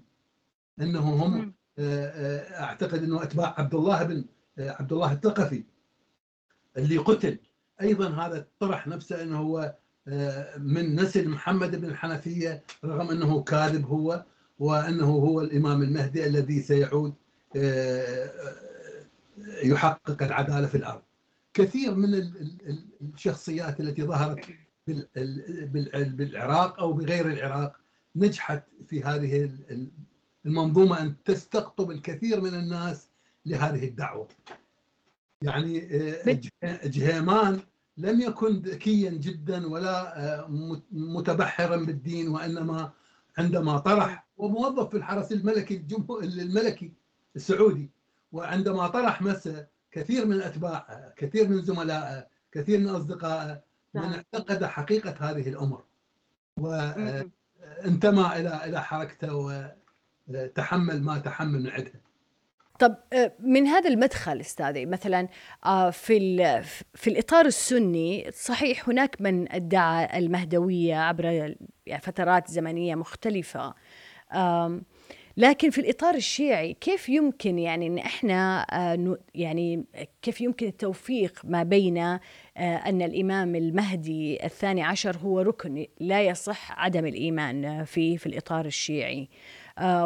أنه 0.80 1.00
هم 1.00 1.54
آه، 1.78 2.62
أعتقد 2.62 3.02
أنه 3.02 3.22
أتباع 3.22 3.54
عبد 3.58 3.74
الله 3.74 4.02
بن 4.02 4.24
عبد 4.58 4.92
الله 4.92 5.12
الثقفي 5.12 5.64
اللي 6.76 6.98
قتل. 6.98 7.38
أيضا 7.80 8.08
هذا 8.08 8.46
طرح 8.58 8.86
نفسه 8.86 9.22
إنه 9.22 9.38
هو 9.38 9.76
من 10.58 10.96
نسل 11.00 11.28
محمد 11.28 11.76
بن 11.76 11.84
الحنفية 11.84 12.62
رغم 12.84 13.10
أنه 13.10 13.42
كاذب 13.42 13.86
هو 13.86 14.24
وأنه 14.58 15.06
هو 15.06 15.40
الإمام 15.40 15.82
المهدي 15.82 16.26
الذي 16.26 16.60
سيعود 16.62 17.14
آه، 17.56 18.30
يحقق 19.62 20.22
العدالة 20.22 20.66
في 20.66 20.76
الأرض. 20.76 21.02
كثير 21.54 21.94
من 21.94 22.30
الشخصيات 23.00 23.80
التي 23.80 24.02
ظهرت 24.02 24.44
بالعراق 26.16 26.80
أو 26.80 26.92
بغير 26.92 27.26
العراق 27.26 27.76
نجحت 28.16 28.62
في 28.86 29.02
هذه 29.02 29.50
المنظومة 30.46 31.02
أن 31.02 31.14
تستقطب 31.24 31.90
الكثير 31.90 32.40
من 32.40 32.54
الناس 32.54 33.08
لهذه 33.46 33.88
الدعوة. 33.88 34.28
يعني 35.42 35.96
آه، 35.96 36.40
جهيمان 36.84 37.60
لم 38.00 38.20
يكن 38.20 38.56
ذكيا 38.56 39.10
جدا 39.10 39.66
ولا 39.66 40.18
آه، 40.18 40.48
متبحرا 40.92 41.76
بالدين 41.76 42.28
وإنما 42.28 42.92
عندما 43.38 43.78
طرح 43.78 44.26
وموظف 44.36 44.90
في 44.90 44.96
الحرس 44.96 45.32
الملكي 45.32 45.84
الملكي 46.22 46.92
السعودي 47.36 47.90
وعندما 48.32 48.88
طرح 48.88 49.22
مسه 49.22 49.66
كثير 49.90 50.26
من 50.26 50.40
اتباعه 50.40 51.12
كثير 51.16 51.48
من 51.48 51.62
زملائه 51.62 52.26
كثير 52.52 52.78
من 52.78 52.88
اصدقائه 52.88 53.62
من 53.94 54.02
نعم. 54.02 54.12
اعتقد 54.12 54.64
حقيقة 54.64 55.14
هذه 55.20 55.48
الأمور 55.48 55.84
وانتمى 56.56 58.22
آه، 58.22 58.36
إلى 58.36 58.64
إلى 58.64 58.82
حركته 58.82 59.34
وتحمل 60.28 61.02
ما 61.02 61.18
تحمل 61.18 61.62
من 61.62 61.70
عندها 61.70 62.00
طب 62.80 62.96
آه، 63.12 63.32
من 63.40 63.66
هذا 63.66 63.90
المدخل 63.90 64.40
أستاذي 64.40 64.86
مثلا 64.86 65.28
آه، 65.66 65.90
في 65.90 66.62
في 66.94 67.10
الإطار 67.10 67.46
السني 67.46 68.30
صحيح 68.32 68.88
هناك 68.88 69.20
من 69.20 69.52
ادعى 69.52 70.18
المهدوية 70.18 70.96
عبر 70.96 71.24
يعني 71.86 72.02
فترات 72.02 72.50
زمنية 72.50 72.94
مختلفة 72.94 73.74
لكن 75.36 75.70
في 75.70 75.80
الإطار 75.80 76.14
الشيعي 76.14 76.74
كيف 76.74 77.08
يمكن 77.08 77.58
يعني 77.58 77.86
إن 77.86 77.98
إحنا 77.98 78.66
آه، 78.72 79.18
يعني 79.34 79.84
كيف 80.22 80.40
يمكن 80.40 80.66
التوفيق 80.66 81.40
ما 81.44 81.62
بين 81.62 81.98
أن 82.56 83.02
الإمام 83.02 83.54
المهدي 83.54 84.44
الثاني 84.44 84.82
عشر 84.82 85.16
هو 85.16 85.40
ركن 85.40 85.86
لا 86.00 86.22
يصح 86.22 86.80
عدم 86.80 87.06
الإيمان 87.06 87.84
فيه 87.84 88.16
في 88.16 88.26
الإطار 88.26 88.66
الشيعي؟ 88.66 89.28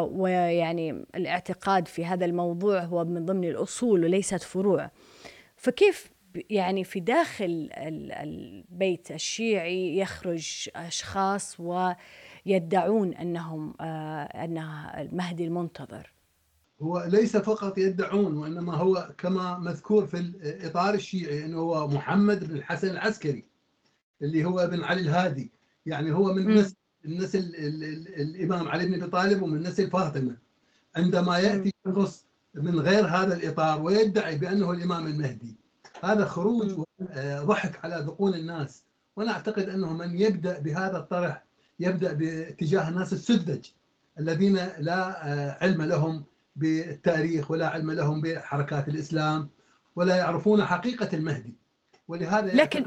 ويعني 0.01 1.05
الاعتقاد 1.15 1.87
في 1.87 2.05
هذا 2.05 2.25
الموضوع 2.25 2.83
هو 2.83 3.05
من 3.05 3.25
ضمن 3.25 3.43
الأصول 3.43 4.03
وليست 4.03 4.43
فروع. 4.43 4.91
فكيف 5.57 6.15
يعني 6.49 6.83
في 6.83 6.99
داخل 6.99 7.69
البيت 7.73 9.11
الشيعي 9.11 9.97
يخرج 9.97 10.69
أشخاص 10.75 11.57
ويدعون 11.59 13.13
أنهم 13.13 13.73
آه، 13.81 14.23
أنها 14.23 15.01
المهدي 15.01 15.45
المنتظر؟ 15.45 16.11
هو 16.81 17.05
ليس 17.07 17.37
فقط 17.37 17.77
يدعون 17.77 18.37
وإنما 18.37 18.73
هو 18.73 19.13
كما 19.17 19.57
مذكور 19.57 20.05
في 20.05 20.17
الإطار 20.17 20.93
الشيعي 20.93 21.45
أنه 21.45 21.57
هو 21.57 21.87
محمد 21.87 22.47
بن 22.47 22.55
الحسن 22.55 22.89
العسكري 22.89 23.45
اللي 24.21 24.45
هو 24.45 24.59
ابن 24.59 24.83
علي 24.83 25.01
الهادي. 25.01 25.51
يعني 25.85 26.11
هو 26.11 26.33
من 26.33 26.55
نسل 26.55 26.75
من 27.05 27.17
نسل 27.17 27.51
الإمام 28.17 28.67
علي 28.67 28.85
بن 28.85 28.93
أبي 28.93 29.11
طالب 29.11 29.41
ومن 29.41 29.63
نسل 29.63 29.89
فاطمه 29.89 30.37
عندما 30.95 31.37
يأتي 31.37 31.73
شخص 31.85 32.25
من 32.55 32.79
غير 32.79 33.05
هذا 33.05 33.35
الإطار 33.35 33.81
ويدعي 33.81 34.37
بأنه 34.37 34.71
الإمام 34.71 35.07
المهدي 35.07 35.55
هذا 36.03 36.25
خروج 36.25 36.79
وضحك 36.99 37.85
على 37.85 37.95
ذقون 37.95 38.33
الناس. 38.33 38.83
وأنا 39.15 39.31
أعتقد 39.31 39.69
أنه 39.69 39.93
من 39.93 40.21
يبدأ 40.21 40.59
بهذا 40.59 40.97
الطرح 40.97 41.45
يبدأ 41.79 42.13
باتجاه 42.13 42.89
الناس 42.89 43.13
السذج 43.13 43.65
الذين 44.19 44.55
لا 44.79 45.31
آه، 45.33 45.57
علم 45.61 45.81
لهم 45.81 46.23
بالتاريخ 46.55 47.51
ولا 47.51 47.67
علم 47.67 47.91
لهم 47.91 48.21
بحركات 48.21 48.87
الإسلام 48.87 49.49
ولا 49.95 50.15
يعرفون 50.15 50.65
حقيقة 50.65 51.09
المهدي. 51.13 51.55
ولهذا 52.07 52.53
لكن 52.53 52.85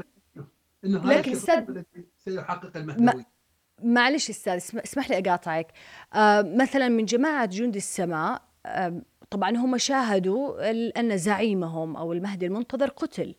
إنه 0.85 0.99
هذا 0.99 1.17
لكن 1.17 1.37
الذي 1.69 2.07
سيحقق 2.17 2.77
المهدوي. 2.77 3.25
معلش 3.83 4.29
أستاذ 4.29 4.53
اسمح 4.75 5.09
لي 5.09 5.17
أقاطعك. 5.17 5.67
آه 6.13 6.41
مثلا 6.41 6.87
من 6.89 7.05
جماعة 7.05 7.45
جند 7.45 7.75
السماء 7.75 8.41
آه 8.65 9.01
طبعا 9.29 9.57
هم 9.57 9.77
شاهدوا 9.77 10.69
أن 10.99 11.17
زعيمهم 11.17 11.97
أو 11.97 12.13
المهدي 12.13 12.45
المنتظر 12.45 12.89
قتل. 12.89 13.35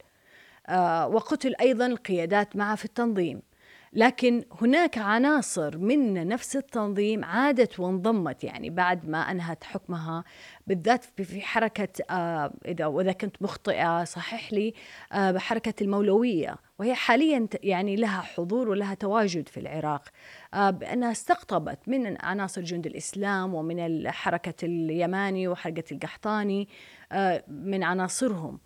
آه 0.66 1.08
وقتل 1.08 1.54
أيضا 1.60 1.86
القيادات 1.86 2.56
معه 2.56 2.74
في 2.76 2.84
التنظيم. 2.84 3.42
لكن 3.92 4.44
هناك 4.60 4.98
عناصر 4.98 5.78
من 5.78 6.28
نفس 6.28 6.56
التنظيم 6.56 7.24
عادت 7.24 7.80
وانضمت 7.80 8.44
يعني 8.44 8.70
بعد 8.70 9.08
ما 9.08 9.18
أنهت 9.18 9.64
حكمها 9.64 10.24
بالذات 10.66 11.04
في 11.04 11.40
حركة 11.40 11.88
آه 12.10 12.52
اذا 12.66 12.86
وإذا 12.86 13.12
كنت 13.12 13.42
مخطئة 13.42 14.04
صحح 14.04 14.52
لي 14.52 14.74
آه 15.12 15.30
بحركة 15.30 15.74
المولوية. 15.82 16.56
وهي 16.78 16.94
حاليا 16.94 17.48
يعني 17.62 17.96
لها 17.96 18.20
حضور 18.20 18.68
ولها 18.68 18.94
تواجد 18.94 19.48
في 19.48 19.60
العراق. 19.60 20.08
آه 20.54 20.70
بأنها 20.70 21.12
استقطبت 21.12 21.78
من 21.86 22.16
عناصر 22.20 22.60
جند 22.60 22.86
الإسلام 22.86 23.54
ومن 23.54 24.10
حركة 24.10 24.64
اليماني 24.64 25.48
وحركة 25.48 25.94
القحطاني 25.94 26.68
من 27.48 27.82
عناصرهم. 27.82 28.58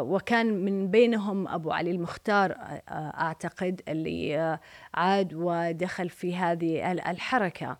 وكان 0.00 0.64
من 0.64 0.90
بينهم 0.90 1.48
أبو 1.48 1.70
علي 1.70 1.90
المختار 1.90 2.52
آه، 2.52 2.82
أعتقد 3.20 3.80
اللي 3.88 4.58
عاد 4.94 5.34
ودخل 5.34 6.08
في 6.08 6.36
هذه 6.36 6.92
الحركة. 6.92 7.78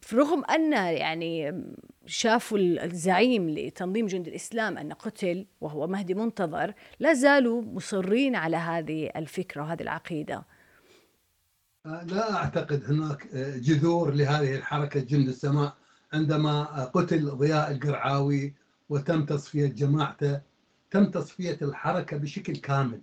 فرغم 0.00 0.44
أن 0.44 0.72
يعني 0.72 1.62
شافوا 2.06 2.58
الزعيم 2.58 3.50
لتنظيم 3.50 4.06
جند 4.06 4.28
الإسلام 4.28 4.78
أن 4.78 4.92
قتل 4.92 5.46
وهو 5.60 5.86
مهدي 5.86 6.14
منتظر 6.14 6.74
لا 7.00 7.14
زالوا 7.14 7.62
مصرين 7.62 8.36
على 8.36 8.56
هذه 8.56 9.10
الفكرة 9.16 9.62
وهذه 9.62 9.82
العقيدة. 9.82 10.44
آه، 11.86 12.04
لا 12.04 12.36
أعتقد 12.36 12.84
هناك 12.84 13.26
جذور 13.36 14.14
لهذه 14.14 14.54
الحركة 14.54 15.00
جند 15.00 15.28
السماء 15.28 15.76
عندما 16.12 16.84
قتل 16.84 17.30
ضياء 17.30 17.70
القرعاوي 17.70 18.54
وتم 18.88 19.24
تصفية 19.26 19.66
جماعته 19.66 20.40
تم 20.90 21.10
تصفية 21.10 21.58
الحركة 21.62 22.16
بشكل 22.16 22.56
كامل. 22.56 23.00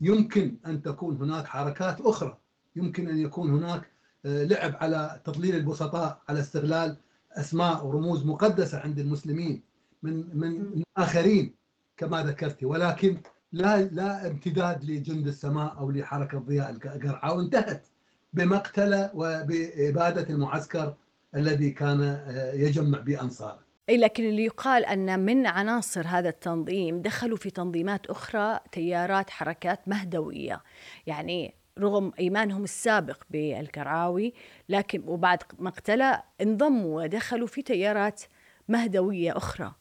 يمكن 0.00 0.56
أن 0.66 0.82
تكون 0.82 1.16
هناك 1.16 1.46
حركات 1.46 2.00
أخرى. 2.00 2.38
يمكن 2.76 3.08
أن 3.08 3.18
يكون 3.18 3.50
هناك 3.50 3.90
آه، 4.26 4.44
لعب 4.44 4.76
على 4.76 5.20
تضليل 5.24 5.56
البسطاء 5.56 6.22
على 6.28 6.40
استغلال 6.40 6.96
أسماء 7.32 7.86
ورموز 7.86 8.26
مقدسة 8.26 8.78
عند 8.78 8.98
المسلمين 8.98 9.62
من 10.02 10.38
من 10.38 10.82
آخرين 10.96 11.54
كما 11.96 12.22
ذكرت. 12.22 12.64
ولكن 12.64 13.18
لا 13.52 13.82
لا 13.82 14.26
امتداد 14.30 14.84
لجند 14.84 15.26
السماء 15.26 15.78
أو 15.78 15.90
لحركة 15.90 16.38
ضياء 16.38 16.70
القرعة 16.70 17.34
وانتهت 17.34 17.86
بمقتله 18.32 19.10
وبإبادة 19.14 20.34
المعسكر 20.34 20.94
الذي 21.34 21.70
كان 21.70 22.00
آه، 22.02 22.52
يجمع 22.52 22.98
بأنصاره. 23.00 23.65
إي 23.88 23.96
لكن 23.96 24.24
اللي 24.24 24.44
يقال 24.44 24.84
أن 24.84 25.20
من 25.20 25.46
عناصر 25.46 26.06
هذا 26.06 26.28
التنظيم 26.28 27.02
دخلوا 27.02 27.36
في 27.36 27.50
تنظيمات 27.50 28.06
أخرى 28.06 28.60
تيارات 28.72 29.30
حركات 29.30 29.88
مهدوية. 29.88 30.62
يعني 31.06 31.54
رغم 31.78 32.12
إيمانهم 32.18 32.64
السابق 32.64 33.22
بالكرعاوي 33.30 34.34
لكن 34.68 35.02
وبعد 35.06 35.42
مقتله 35.58 36.22
انضموا 36.40 37.02
ودخلوا 37.02 37.46
في 37.46 37.62
تيارات 37.62 38.22
مهدوية 38.68 39.36
أخرى. 39.36 39.74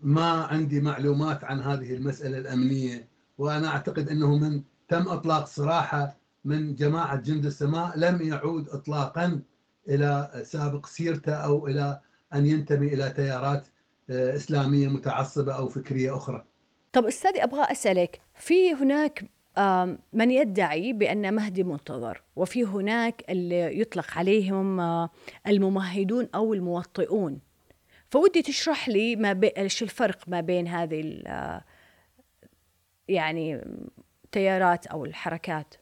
ما 0.00 0.30
عندي 0.30 0.80
معلومات 0.80 1.44
عن 1.44 1.60
هذه 1.60 1.94
المسألة 1.94 2.38
الأمنية 2.38 3.08
وأنا 3.38 3.68
أعتقد 3.68 4.08
أنه 4.08 4.38
من 4.38 4.62
تم 4.88 5.08
إطلاق 5.08 5.46
صراحة 5.46 6.16
من 6.44 6.74
جماعة 6.74 7.16
جند 7.16 7.46
السماء 7.46 7.98
لم 7.98 8.22
يعود 8.22 8.68
اطلاقا 8.68 9.42
إلى 9.88 10.42
سابق 10.44 10.86
سيرته 10.86 11.32
أو 11.32 11.66
إلى 11.66 12.00
أن 12.34 12.46
ينتمي 12.46 12.86
إلى 12.86 13.10
تيارات 13.10 13.66
آه، 14.10 14.36
إسلامية 14.36 14.88
متعصبة 14.88 15.52
أو 15.52 15.68
فكرية 15.68 16.16
أخرى 16.16 16.44
طب 16.92 17.06
أستاذي 17.06 17.44
أبغى 17.44 17.62
أسألك 17.72 18.20
في 18.34 18.74
هناك 18.74 19.24
من 20.12 20.30
يدعي 20.30 20.92
بأن 20.92 21.34
مهدي 21.34 21.64
منتظر 21.64 22.22
وفي 22.36 22.64
هناك 22.64 23.24
اللي 23.30 23.80
يطلق 23.80 24.18
عليهم 24.18 24.80
آه، 24.80 25.10
الممهدون 25.46 26.28
أو 26.34 26.54
الموطئون 26.54 27.40
فودي 28.10 28.42
تشرح 28.42 28.88
لي 28.88 29.16
ما. 29.16 29.40
إيش 29.56 29.82
الفرق 29.82 30.18
ما 30.26 30.40
بين 30.40 30.68
هذه 30.68 31.22
آه، 31.26 31.64
يعني 33.08 33.60
تيارات 34.32 34.86
أو 34.86 35.04
الحركات 35.04 35.74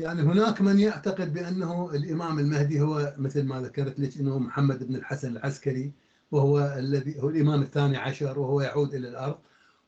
يعني 0.00 0.22
هناك 0.22 0.60
من 0.60 0.78
يعتقد 0.78 1.32
بأنه 1.34 1.90
الإمام 1.94 2.38
المهدي 2.38 2.80
هو 2.80 3.14
مثل 3.18 3.42
ما 3.42 3.60
ذكرت 3.60 4.00
لك 4.00 4.16
إنه 4.16 4.38
محمد 4.38 4.88
بن 4.88 4.94
الحسن 4.94 5.36
العسكري 5.36 5.92
وهو 6.30 6.74
الذي 6.78 7.22
هو 7.22 7.28
الإمام 7.28 7.62
الثاني 7.62 7.96
عشر 7.96 8.38
وهو 8.38 8.60
يعود 8.60 8.94
إلى 8.94 9.08
الأرض. 9.08 9.38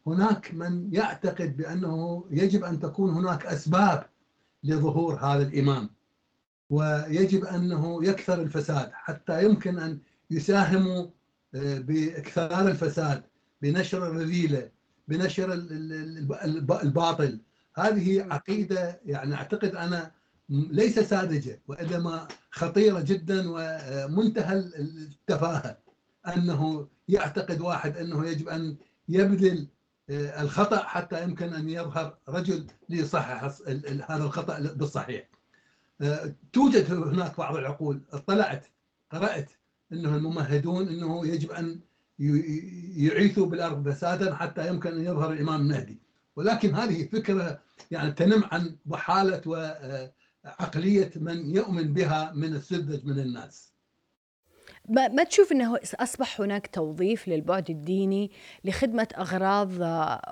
هناك 0.07 0.55
من 0.55 0.94
يعتقد 0.94 1.57
بأنه 1.57 2.25
يجب 2.31 2.64
أن 2.64 2.81
تكون 2.81 3.11
هناك 3.11 3.46
أسباب 3.46 4.07
لظهور 4.64 5.14
هذا 5.14 5.42
الإمام 5.42 5.90
ويجب 6.70 7.44
أنه 7.44 8.05
يكثر 8.05 8.42
الفساد 8.42 8.90
حتى 8.92 9.44
يمكن 9.44 9.79
أن 9.79 9.98
يساهموا 10.31 11.07
آه، 11.55 11.79
بإكثار 11.79 12.68
الفساد 12.68 13.22
بنشر 13.62 14.07
الرذيلة 14.07 14.68
بنشر 15.09 15.53
الباطل. 16.83 17.38
هذه 17.75 18.27
عقيدة 18.31 19.01
يعني 19.05 19.35
أعتقد 19.35 19.75
أنا 19.75 20.11
ليس 20.49 20.99
ساذجة 20.99 21.61
وإنما 21.69 22.29
خطيرة 22.51 23.01
جدا 23.01 23.45
ومنتهى 23.47 24.59
التفاهة 24.59 25.79
أنه 26.37 26.89
يعتقد 27.09 27.61
واحد 27.61 27.97
أنه 27.97 28.27
يجب 28.27 28.49
أن 28.49 28.77
يبذل 29.09 29.67
الخطأ 30.11 30.77
حتى 30.77 31.23
يمكن 31.23 31.55
أن 31.55 31.69
يظهر 31.69 32.19
رجل 32.29 32.67
ليصحح 32.89 33.45
هذا 34.09 34.25
الخطأ 34.25 34.61
بالصحيح. 34.61 35.29
توجد 36.53 36.93
هناك 36.93 37.39
بعض 37.39 37.57
العقول 37.57 38.01
اطلعت 38.13 38.67
قرأت 39.11 39.51
أنه 39.93 40.17
الممهدون 40.17 40.89
أنه 40.89 41.27
يجب 41.27 41.51
أن 41.51 41.81
يعيثوا 42.97 43.47
بالأرض 43.47 43.89
فسادا 43.89 44.35
حتى 44.35 44.69
يمكن 44.69 44.93
أن 44.93 45.05
يظهر 45.05 45.33
الإمام 45.33 45.61
المهدي. 45.61 45.99
ولكن 46.37 46.75
هذه 46.75 47.07
فكرة 47.07 47.62
يعني 47.90 48.12
تنم 48.12 48.45
عن 48.45 48.77
ضحالة 48.88 49.42
وعقلية 49.47 51.11
من 51.16 51.57
يؤمن 51.57 51.92
بها 51.92 52.33
من 52.35 52.55
السذج 52.55 53.05
من 53.05 53.18
الناس. 53.18 53.73
ما, 54.88 55.09
ما 55.09 55.25
تشوف 55.25 55.53
إنه 55.53 55.79
أصبح 56.01 56.40
هناك 56.40 56.66
توظيف 56.66 57.29
للبعد 57.29 57.71
الديني 57.71 58.31
لخدمة 58.64 59.09
أغراض 59.18 59.71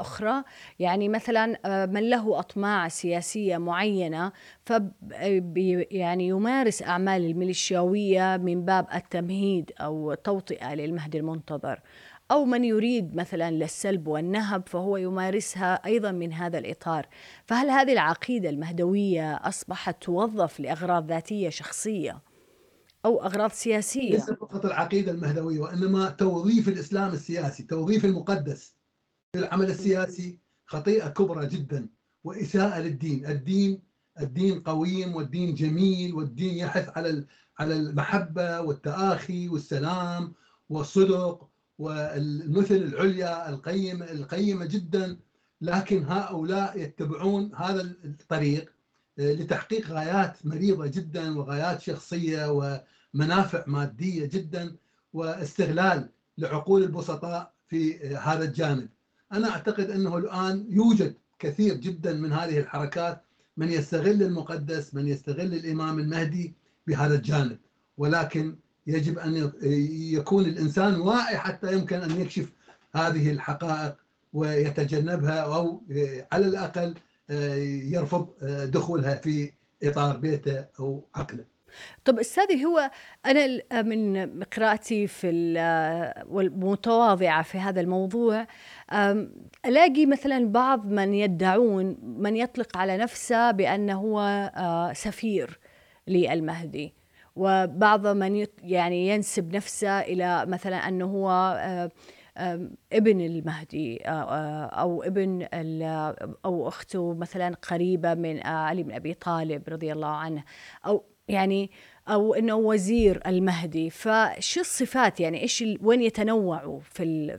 أخرى؟ 0.00 0.44
يعني 0.78 1.08
مثلا 1.08 1.58
آه، 1.64 1.86
من 1.86 2.10
له 2.10 2.38
أطماع 2.38 2.88
سياسية 2.88 3.58
معينة 3.58 4.32
ف 4.64 4.72
يعني 5.90 6.28
يمارس 6.28 6.82
أعمال 6.82 7.24
الميليشياوية 7.24 8.36
من 8.36 8.64
باب 8.64 8.86
التمهيد 8.94 9.72
أو 9.80 10.12
التوطئه 10.12 10.74
للمهدي 10.74 11.18
المنتظر. 11.18 11.80
أو 12.30 12.44
من 12.44 12.64
يريد 12.64 13.16
مثلا 13.16 13.50
للسلب 13.50 14.08
والنهب 14.08 14.68
فهو 14.68 14.96
يمارسها 14.96 15.74
أيضا 15.74 16.12
من 16.12 16.32
هذا 16.32 16.58
الإطار. 16.58 17.08
فهل 17.46 17.70
هذه 17.70 17.92
العقيدة 17.92 18.50
المهدوية 18.50 19.34
أصبحت 19.34 20.02
توظف 20.02 20.60
لأغراض 20.60 21.08
ذاتية 21.08 21.48
شخصية 21.48 22.22
أو 23.04 23.22
أغراض 23.22 23.50
سياسية؟ 23.50 24.10
ليس 24.10 24.30
فقط 24.30 24.66
العقيدة 24.66 25.12
المهدوية 25.12 25.60
وإنما 25.60 26.10
توظيف 26.10 26.68
الإسلام 26.68 27.12
السياسي 27.12 27.62
توظيف 27.62 28.04
المقدس 28.04 28.74
في 29.32 29.38
العمل 29.38 29.70
السياسي 29.70 30.38
خطيئة 30.66 31.08
كبرى 31.08 31.46
جدا 31.46 31.88
وإساءة 32.24 32.80
للدين. 32.80 33.26
الدين 33.26 33.82
الدين 34.20 34.60
قويم 34.60 35.14
والدين 35.14 35.54
جميل 35.54 36.14
والدين 36.14 36.54
يحث 36.54 36.98
على 36.98 37.26
على 37.58 37.74
المحبة 37.76 38.60
والتآخي 38.60 39.48
والسلام 39.48 40.32
والصدق 40.68 41.49
والمثل 41.80 42.74
العليا 42.74 43.48
القيمة 43.48 44.04
القيمة 44.10 44.64
جدا 44.64 45.16
لكن 45.60 46.04
هؤلاء 46.04 46.78
يتبعون 46.78 47.50
هذا 47.54 47.80
الطريق 48.04 48.72
لتحقيق 49.18 49.90
غايات 49.90 50.46
مريضة 50.46 50.86
جدا 50.86 51.38
وغايات 51.38 51.80
شخصية 51.80 52.50
ومنافع 53.14 53.64
مادية 53.66 54.26
جدا 54.26 54.76
واستغلال 55.12 56.08
لعقول 56.38 56.82
البسطاء 56.82 57.52
في 57.68 57.98
هذا 58.16 58.44
الجانب. 58.44 58.88
أنا 59.32 59.50
أعتقد 59.50 59.90
أنه 59.90 60.16
الآن 60.16 60.66
يوجد 60.68 61.14
كثير 61.38 61.74
جدا 61.74 62.12
من 62.12 62.32
هذه 62.32 62.58
الحركات 62.58 63.24
من 63.56 63.72
يستغل 63.72 64.22
المقدس 64.22 64.94
من 64.94 65.08
يستغل 65.08 65.54
الإمام 65.54 65.98
المهدي 65.98 66.54
بهذا 66.86 67.14
الجانب. 67.14 67.58
ولكن 67.96 68.56
يجب 68.94 69.18
أن 69.18 69.52
يكون 70.12 70.44
الإنسان 70.44 71.00
واعي 71.00 71.38
حتى 71.38 71.72
يمكن 71.72 71.96
أن 71.96 72.20
يكشف 72.20 72.52
هذه 72.94 73.30
الحقائق 73.30 73.94
ويتجنبها 74.32 75.40
أو 75.40 75.82
على 76.32 76.46
الأقل 76.46 76.94
آه، 77.30 77.54
يرفض 77.94 78.28
آه، 78.42 78.64
دخولها 78.64 79.14
في 79.14 79.52
إطار 79.82 80.16
بيته 80.16 80.64
أو 80.80 81.04
عقله. 81.14 81.44
طب 82.04 82.18
أستاذي 82.18 82.64
هو 82.64 82.90
أنا 83.26 83.82
من 83.82 84.26
قراءتي 84.42 85.06
في 85.06 85.30
والمتواضعة 86.28 87.42
في 87.42 87.58
هذا 87.58 87.80
الموضوع 87.80 88.46
ألاقي 89.66 90.06
مثلا 90.06 90.52
بعض 90.52 90.86
من 90.86 91.14
يدعون 91.14 91.96
من 92.02 92.36
يطلق 92.36 92.76
على 92.76 92.96
نفسه 92.96 93.50
بأنه 93.50 93.94
هو 93.94 94.20
آه، 94.56 94.92
سفير 94.92 95.60
للمهدي 96.06 96.99
وبعض 97.36 98.06
من 98.06 98.46
يعني 98.62 99.08
ينسب 99.08 99.56
نفسه 99.56 100.00
إلى 100.00 100.46
مثلا 100.46 100.76
أنه 100.76 101.04
هو 101.04 101.30
ابن 102.92 103.20
المهدي 103.20 104.00
أو 104.04 105.02
ابن 105.02 105.48
أو 106.44 106.68
أخته 106.68 107.14
مثلا 107.14 107.54
قريبة 107.54 108.14
من 108.14 108.46
علي 108.46 108.82
بن 108.82 108.92
أبي 108.92 109.14
طالب 109.14 109.62
رضي 109.68 109.92
الله 109.92 110.08
عنه 110.08 110.44
أو 110.86 111.04
يعني 111.28 111.70
أو 112.08 112.34
إنه 112.34 112.54
وزير 112.54 113.20
المهدي. 113.26 113.90
فشو 113.90 114.60
الصفات؟ 114.60 115.20
يعني 115.20 115.42
إيش 115.42 115.64
وين 115.82 116.02
يتنوعوا 116.02 116.80
في 116.80 117.38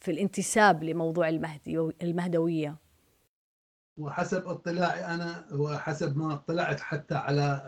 في 0.00 0.10
الانتساب 0.10 0.84
لموضوع 0.84 1.28
المهدي 1.28 1.90
المهدوية؟ 2.02 2.81
وحسب 3.98 4.46
اطلاعي 4.48 5.04
أنا 5.04 5.44
وحسب 5.52 6.16
ما 6.16 6.34
اطلعت 6.34 6.80
حتى 6.80 7.14
على 7.14 7.62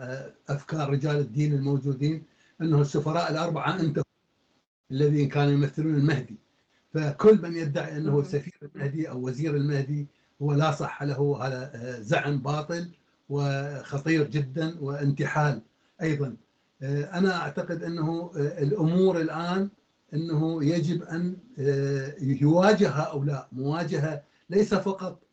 أفكار 0.49 0.89
رجال 0.89 1.15
الدين 1.15 1.53
الموجودين 1.53 2.23
إنه 2.61 2.81
السفراء 2.81 3.31
الأربعة 3.31 3.79
انتهوا 3.79 4.05
الذين 4.91 5.29
كانوا 5.29 5.53
يمثلون 5.53 5.95
المهدي. 5.95 6.35
فكل 6.93 7.41
من 7.41 7.55
يدعي 7.55 7.97
إنه 7.97 8.23
سفير 8.23 8.53
المهدي 8.75 9.09
أو 9.09 9.19
وزير 9.27 9.55
المهدي 9.55 10.07
هو 10.41 10.53
لا 10.53 10.71
صح 10.71 11.03
له 11.03 11.47
هذا 11.47 11.71
آه، 11.75 11.99
زعم 11.99 12.37
باطل 12.37 12.89
وخطير 13.29 14.27
جدا 14.27 14.75
وانتحال 14.81 15.61
أيضا. 16.01 16.35
آه، 16.81 17.03
أنا 17.03 17.37
أعتقد 17.37 17.83
إنه 17.83 18.31
آه، 18.35 18.63
الأمور 18.63 19.21
الآن 19.21 19.69
إنه 20.13 20.63
يجب 20.63 21.03
أن 21.03 21.37
يواجه 22.41 22.89
هؤلاء. 22.89 23.47
مواجهة 23.51 24.23
ليس 24.49 24.73
فقط 24.73 25.24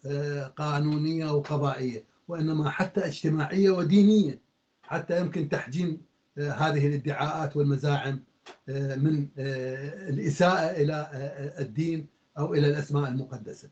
قانونية 0.57 1.31
وقضائيه 1.33 2.05
وإنما 2.29 2.71
حتى 2.71 3.07
اجتماعية 3.07 3.71
ودينية 3.71 4.39
حتى 4.83 5.21
يمكن 5.21 5.49
تحجيم 5.49 6.01
هذه 6.39 6.87
الادعاءات 6.87 7.57
والمزاعم 7.57 8.21
آه، 8.69 8.95
من 8.97 9.29
آه، 9.39 10.09
الإساءة 10.09 10.71
إلى 10.71 11.11
آه، 11.13 11.61
الدين 11.63 12.07
أو 12.39 12.55
إلى 12.55 12.67
الأسماء 12.67 13.09
المقدسة. 13.09 13.69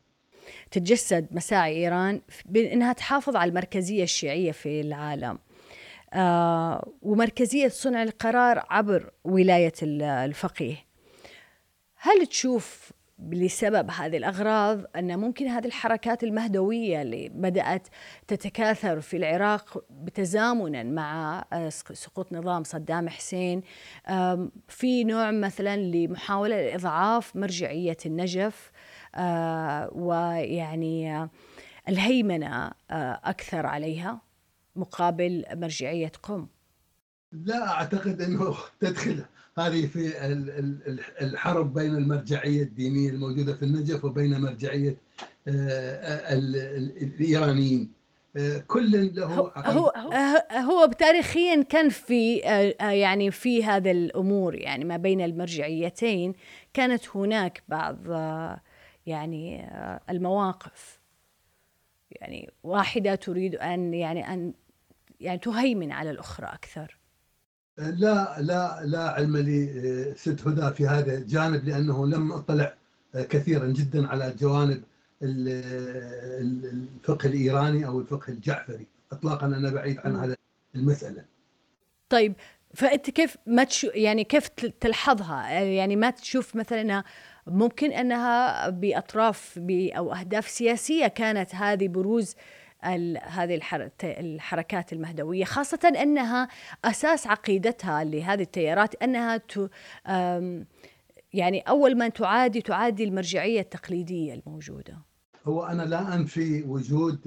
تتجسد 0.71 1.27
مساعي 1.31 1.75
إيران 1.75 2.21
بأنها 2.45 2.93
تحافظ 2.93 3.35
على 3.35 3.49
المركزية 3.49 4.03
الشيعية 4.03 4.51
في 4.51 4.81
العالم. 4.81 5.39
ومركزية 7.01 7.67
صنع 7.67 8.03
القرار 8.03 8.65
عبر 8.69 9.11
ولاية 9.23 9.73
الفقيه. 9.81 10.85
هل 11.95 12.27
تشوف 12.27 12.91
لسبب 13.29 13.91
هذه 13.91 14.17
الأغراض 14.17 14.83
أن 14.95 15.19
ممكن 15.19 15.47
هذه 15.47 15.65
الحركات 15.65 16.23
المهدوية 16.23 17.01
اللي 17.01 17.29
بدأت 17.29 17.87
تتكاثر 18.27 19.01
في 19.01 19.17
العراق 19.17 19.83
بتزامنا 19.89 20.83
مع 20.83 21.43
آه، 21.53 21.69
سقوط 21.69 22.33
نظام 22.33 22.63
صدام 22.63 23.09
حسين 23.09 23.61
في 24.67 25.03
نوع 25.03 25.31
مثلا 25.31 25.77
لمحاولة 25.77 26.61
لإضعاف 26.61 27.35
مرجعية 27.35 27.97
النجف 28.05 28.71
آه، 29.15 29.89
ويعني 29.93 31.29
الهيمنة 31.89 32.71
آه، 32.91 33.21
أكثر 33.23 33.65
عليها 33.65 34.21
مقابل 34.75 35.45
مرجعية 35.53 36.11
قم 36.23 36.47
لا 37.31 37.71
أعتقد 37.71 38.21
أنه 38.21 38.57
تدخل 38.79 39.25
هذه 39.57 39.87
في 39.87 40.11
الحرب 41.21 41.73
بين 41.73 41.95
المرجعية 41.95 42.63
الدينية 42.63 43.09
الموجودة 43.09 43.53
في 43.53 43.63
النجف 43.63 44.05
وبين 44.05 44.41
مرجعية 44.41 44.97
آه، 45.47 46.33
الإيرانيين. 47.01 47.91
آه، 48.37 48.63
كل 48.67 49.15
له 49.15 49.25
هو 49.25 49.47
هو, 49.55 49.93
هو 50.51 50.85
تاريخيا 50.85 51.63
كان 51.63 51.89
في 51.89 52.45
آه، 52.45 52.91
يعني 52.91 53.31
في 53.31 53.63
هذا 53.63 53.91
الأمور 53.91 54.55
يعني 54.55 54.85
ما 54.85 54.97
بين 54.97 55.21
المرجعيتين 55.21 56.33
كانت 56.73 57.15
هناك 57.15 57.63
بعض 57.67 57.97
يعني 59.05 59.69
المواقف. 60.09 60.99
يعني 62.11 62.51
واحدة 62.63 63.15
تريد 63.15 63.55
أن 63.55 63.93
يعني 63.93 64.33
أن 64.33 64.53
يعني 65.19 65.39
تهيمن 65.39 65.91
على 65.91 66.11
الأخرى 66.11 66.47
أكثر. 66.47 67.00
لا 67.89 68.41
لا 68.41 68.81
لا 68.85 69.09
علم 69.09 69.37
لي 69.37 70.13
ست 70.17 70.47
هدى 70.47 70.75
في 70.75 70.87
هذا 70.87 71.17
الجانب 71.17 71.65
لأنه 71.65 72.07
لم 72.07 72.31
أطلع 72.31 72.73
كثيرا 73.13 73.67
جدا 73.67 74.07
على 74.07 74.35
جوانب 74.39 74.83
الفقه 77.03 77.27
الإيراني 77.27 77.85
أو 77.85 77.99
الفقه 77.99 78.29
الجعفري. 78.29 78.87
اطلاقا 79.11 79.45
أنا 79.45 79.69
بعيد 79.71 79.99
عن 79.99 80.15
هذا 80.15 80.35
المسألة. 80.75 81.25
طيب 82.09 82.33
فأنت 82.73 83.09
كيف 83.09 83.37
ما 83.45 83.63
تشو 83.63 83.87
يعني 83.93 84.23
كيف 84.23 84.47
تلحظها؟ 84.79 85.49
يعني 85.49 85.95
ما 85.95 86.09
تشوف 86.09 86.55
مثلا 86.55 87.03
ممكن 87.47 87.91
أنها 87.91 88.69
بأطراف 88.69 89.59
أو 89.71 90.13
أهداف 90.13 90.49
سياسية 90.49 91.07
كانت 91.07 91.55
هذه 91.55 91.87
بروز 91.87 92.35
هذه 92.83 93.61
الحركات 94.03 94.93
المهدوية 94.93 95.45
خاصة 95.45 95.93
أنها 96.01 96.47
أساس 96.85 97.27
عقيدتها 97.27 98.03
لهذه 98.03 98.41
التيارات 98.41 99.03
أنها 99.03 99.41
يعني 101.33 101.59
أول 101.59 101.97
ما 101.97 102.09
تعادي 102.09 102.61
تعادي 102.61 103.03
المرجعية 103.03 103.59
التقليدية 103.59 104.33
الموجودة. 104.33 104.97
هو 105.45 105.63
أنا 105.63 105.83
لا 105.83 106.15
انفي 106.15 106.63
وجود 106.63 107.19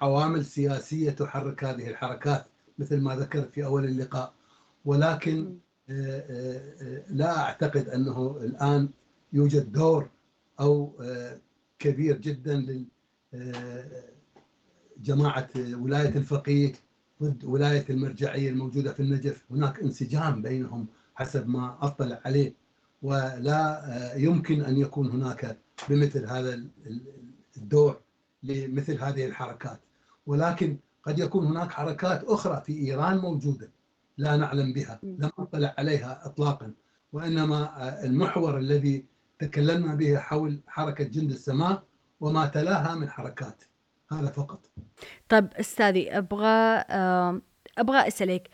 عوامل 0.00 0.44
سياسية 0.44 1.10
تحرك 1.10 1.64
هذه 1.64 1.88
الحركات 1.88 2.44
مثل 2.78 3.00
ما 3.00 3.16
ذكرت 3.16 3.50
في 3.54 3.64
أول 3.64 3.84
اللقاء. 3.84 4.32
ولكن 4.84 5.56
آه، 5.90 6.24
آه، 6.30 6.74
آه، 6.82 7.02
لا 7.10 7.38
أعتقد 7.38 7.88
أنه 7.88 8.38
الآن 8.40 8.88
يوجد 9.32 9.72
دور 9.72 10.10
أو 10.60 10.92
كبير 11.78 12.18
جدا 12.18 12.86
لجماعه 15.02 15.48
ولاية 15.56 16.16
الفقيه 16.16 16.72
ضد 17.22 17.44
ولاية 17.44 17.84
المرجعية 17.90 18.50
الموجودة 18.50 18.92
في 18.92 19.00
النجف، 19.00 19.44
هناك 19.50 19.80
انسجام 19.80 20.42
بينهم 20.42 20.86
حسب 21.14 21.48
ما 21.48 21.78
أطلع 21.82 22.20
عليه 22.24 22.54
ولا 23.02 23.82
يمكن 24.16 24.60
أن 24.60 24.76
يكون 24.76 25.10
هناك 25.10 25.58
بمثل 25.88 26.26
هذا 26.26 26.64
الدور 27.56 28.00
لمثل 28.42 28.98
هذه 29.02 29.26
الحركات. 29.26 29.80
ولكن 30.26 30.76
قد 31.02 31.18
يكون 31.18 31.46
هناك 31.46 31.70
حركات 31.70 32.24
أخرى 32.24 32.62
في 32.66 32.78
إيران 32.78 33.18
موجودة 33.18 33.70
لا 34.18 34.36
نعلم 34.36 34.72
بها 34.72 35.00
لم 35.02 35.30
أطلع 35.38 35.74
عليها 35.78 36.26
إطلاقا. 36.26 36.72
وإنما 37.12 38.04
المحور 38.04 38.58
الذي 38.58 39.04
تكلمنا 39.38 39.94
به 39.94 40.16
حول 40.16 40.60
حركة 40.66 41.04
جند 41.04 41.30
السماء 41.30 41.82
وما 42.20 42.46
تلاها 42.46 42.94
من 42.94 43.10
حركات. 43.10 43.64
هذا 44.12 44.30
فقط. 44.30 44.70
طيب 45.28 45.48
أستاذي 45.54 46.18
أبغى 46.18 46.84
أبغى 47.78 48.08
أسألك 48.08 48.48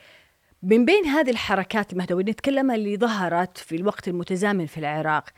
من 0.62 0.84
بين 0.84 1.04
هذه 1.04 1.30
الحركات 1.30 1.92
المهدوية 1.92 2.24
نتكلم 2.24 2.70
اللي 2.70 2.96
ظهرت 2.96 3.58
في 3.58 3.76
الوقت 3.76 4.08
المتزامن 4.08 4.66
في 4.66 4.78
العراق 4.78 5.28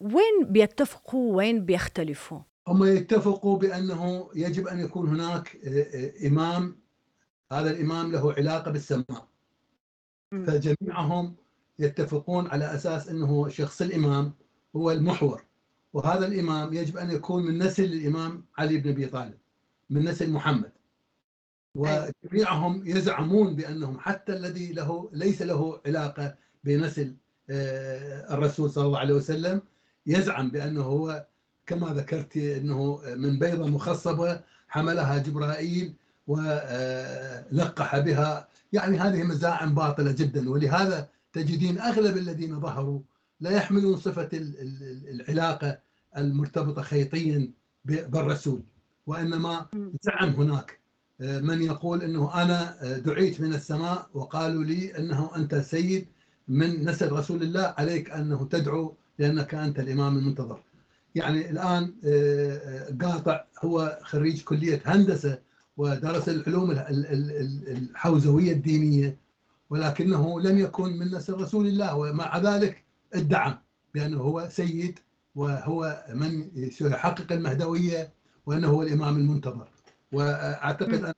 وين 0.00 0.44
بيتفقوا 0.44 1.36
وين 1.36 1.64
بيختلفوا؟ 1.64 2.40
هم 2.68 2.84
يتفقوا 2.84 3.58
بأنه 3.58 4.30
يجب 4.34 4.66
أن 4.68 4.78
يكون 4.80 5.08
هناك 5.08 5.58
إمام 6.26 6.76
هذا 7.52 7.70
الإمام 7.70 8.12
له 8.12 8.32
علاقة 8.32 8.70
بالسماء. 8.70 9.28
فجميعهم 10.32 11.34
يتفقون 11.78 12.46
على 12.46 12.74
أساس 12.74 13.08
أنه 13.08 13.48
شخص 13.48 13.82
الإمام 13.82 14.32
هو 14.76 14.90
المحور. 14.90 15.44
وهذا 15.96 16.26
الإمام 16.26 16.74
يجب 16.74 16.96
أن 16.96 17.10
يكون 17.10 17.46
من 17.46 17.58
نسل 17.58 17.84
الإمام 17.84 18.44
علي 18.58 18.78
بن 18.78 18.90
أبي 18.90 19.06
طالب 19.06 19.38
من 19.90 20.04
نسل 20.04 20.30
محمد. 20.30 20.72
وجميعهم 21.74 22.82
يزعمون 22.86 23.56
بأنهم 23.56 23.98
حتى 23.98 24.32
الذي 24.32 24.72
له 24.72 25.10
ليس 25.12 25.42
له 25.42 25.80
علاقة 25.86 26.34
بنسل 26.64 27.16
آه، 27.50 28.34
الرسول 28.34 28.70
صلى 28.70 28.86
الله 28.86 28.98
عليه 28.98 29.14
وسلم 29.14 29.62
يزعم 30.06 30.50
بأنه 30.50 30.82
هو 30.82 31.26
كما 31.66 31.94
ذكرت 31.94 32.36
أنه 32.36 33.00
من 33.16 33.38
بيضة 33.38 33.66
مخصبة 33.66 34.40
حملها 34.68 35.18
جبرائيل 35.18 35.94
ولقح 36.26 37.98
بها. 37.98 38.48
يعني 38.72 38.98
هذه 38.98 39.22
مزاعم 39.22 39.74
باطلة 39.74 40.12
جدا. 40.12 40.50
ولهذا 40.50 41.08
تجدين 41.32 41.78
أغلب 41.80 42.16
الذين 42.16 42.60
ظهروا 42.60 43.00
لا 43.40 43.50
يحملون 43.50 43.96
صفة 43.96 44.28
العلاقة 44.32 45.85
المرتبطة 46.16 46.82
خيطيا 46.82 47.50
بالرسول 47.84 48.62
وإنما 49.06 49.66
زعم 50.02 50.28
هناك. 50.28 50.80
من 51.20 51.62
يقول 51.62 52.02
أنه 52.02 52.42
أنا 52.42 52.76
دعيت 52.96 53.40
من 53.40 53.54
السماء 53.54 54.08
وقالوا 54.14 54.64
لي 54.64 54.98
أنه 54.98 55.30
أنت 55.36 55.54
سيد 55.54 56.06
من 56.48 56.84
نسل 56.84 57.12
رسول 57.12 57.42
الله 57.42 57.74
عليك 57.78 58.10
أنه 58.10 58.48
تدعو 58.50 58.94
لأنك 59.18 59.54
أنت 59.54 59.78
الإمام 59.78 60.18
المنتظر. 60.18 60.60
يعني 61.14 61.50
الآن 61.50 61.94
قاطع 63.02 63.44
هو 63.64 63.98
خريج 64.02 64.42
كلية 64.42 64.82
هندسة 64.84 65.38
ودرس 65.76 66.28
العلوم 66.28 66.70
الحوزوية 66.70 68.52
الدينية 68.52 69.16
ولكنه 69.70 70.40
لم 70.40 70.58
يكن 70.58 70.98
من 70.98 71.14
نسل 71.14 71.32
رسول 71.34 71.66
الله 71.66 71.96
ومع 71.96 72.38
ذلك 72.38 72.84
ادعى 73.14 73.54
بأنه 73.94 74.18
هو 74.18 74.48
سيد 74.50 74.98
وهو 75.36 76.04
من 76.14 76.50
سيحقق 76.70 77.32
المهدوية 77.32 78.12
وأنه 78.46 78.68
هو 78.68 78.82
الإمام 78.82 79.16
المنتظر. 79.16 79.68
وأعتقد 80.12 81.04
أن 81.04 81.14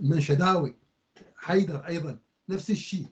من 0.00 0.20
شداوي 0.20 0.76
حيدر 1.36 1.86
أيضا 1.86 2.18
نفس 2.48 2.70
الشيء. 2.70 3.06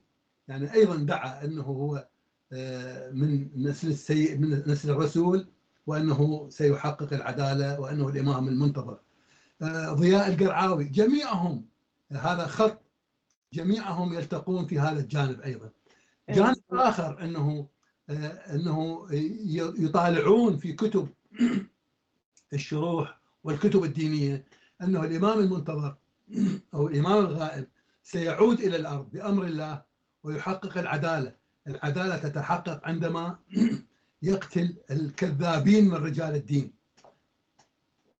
يعني 0.47 0.73
أيضا 0.73 0.95
دعا 0.95 1.45
أنه 1.45 1.61
هو 1.63 2.07
آه، 2.53 3.11
من 3.11 3.49
نسل 3.55 3.87
السيد 3.87 4.41
من 4.41 4.63
نسل 4.67 4.89
الرسول 4.89 5.47
وأنه 5.87 6.49
سيحقق 6.49 7.13
العدالة 7.13 7.79
وأنه 7.79 8.09
الإمام 8.09 8.47
المنتظر. 8.47 8.99
آه، 9.61 9.93
ضياء 9.93 10.27
القرعاوي 10.33 10.83
جميعهم 10.83 11.65
هذا 12.11 12.47
خط 12.47 12.81
جميعهم 13.53 14.13
يلتقون 14.13 14.65
في 14.65 14.79
هذا 14.79 14.99
الجانب 14.99 15.41
أيضا. 15.41 15.69
إيه. 16.29 16.35
جانب 16.35 16.57
آخر 16.71 17.23
أنه 17.23 17.67
انه 18.53 19.07
يطالعون 19.79 20.57
في 20.57 20.73
كتب 20.73 21.07
الشروح 22.53 23.19
والكتب 23.43 23.83
الدينية 23.83 24.45
انه 24.81 25.03
الامام 25.03 25.39
المنتظر 25.39 25.95
أو 26.73 26.87
الامام 26.87 27.25
الغائب 27.25 27.67
سيعود 28.03 28.59
إلى 28.59 28.75
الأرض 28.75 29.09
بامر 29.11 29.43
الله 29.43 29.81
ويحقق 30.23 30.77
العدالة، 30.77 31.35
العدالة 31.67 32.17
تتحقق 32.17 32.87
عندما 32.87 33.37
يقتل 34.21 34.75
الكذابين 34.91 35.89
من 35.89 35.93
رجال 35.93 36.35
الدين. 36.35 36.71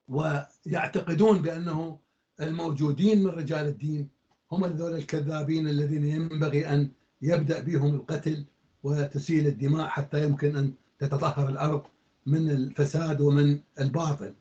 ويعتقدون 0.07 1.41
بأنه 1.41 1.99
الموجودين 2.41 3.23
من 3.23 3.29
رجال 3.29 3.65
الدين 3.67 4.09
هم 4.51 4.63
هذول 4.63 4.93
الكذابين 4.93 5.67
الذين 5.67 6.03
ينبغي 6.03 6.67
أن 6.67 6.91
يبدأ 7.21 7.59
بهم 7.59 7.95
القتل 7.95 8.45
وتسيل 8.83 9.47
الدماء 9.47 9.87
حتى 9.87 10.23
يمكن 10.23 10.57
أن 10.57 10.73
تتطهر 10.99 11.49
الأرض 11.49 11.83
من 12.25 12.51
الفساد 12.51 13.21
ومن 13.21 13.59
الباطل 13.79 14.33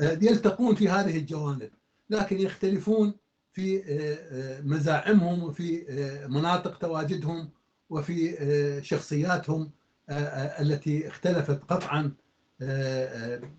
آه، 0.00 0.18
يلتقون 0.22 0.74
في 0.74 0.88
هذه 0.88 1.16
الجوانب 1.18 1.70
لكن 2.10 2.38
يختلفون 2.40 3.14
في 3.52 3.78
آه، 3.78 3.82
آه، 3.88 4.60
مزاعمهم 4.60 5.42
وفي 5.42 5.84
مناطق 6.28 6.78
تواجدهم 6.78 7.50
وفي 7.90 8.80
شخصياتهم 8.84 9.70
التي 10.60 11.08
اختلفت 11.08 11.60
قطعا 11.64 12.12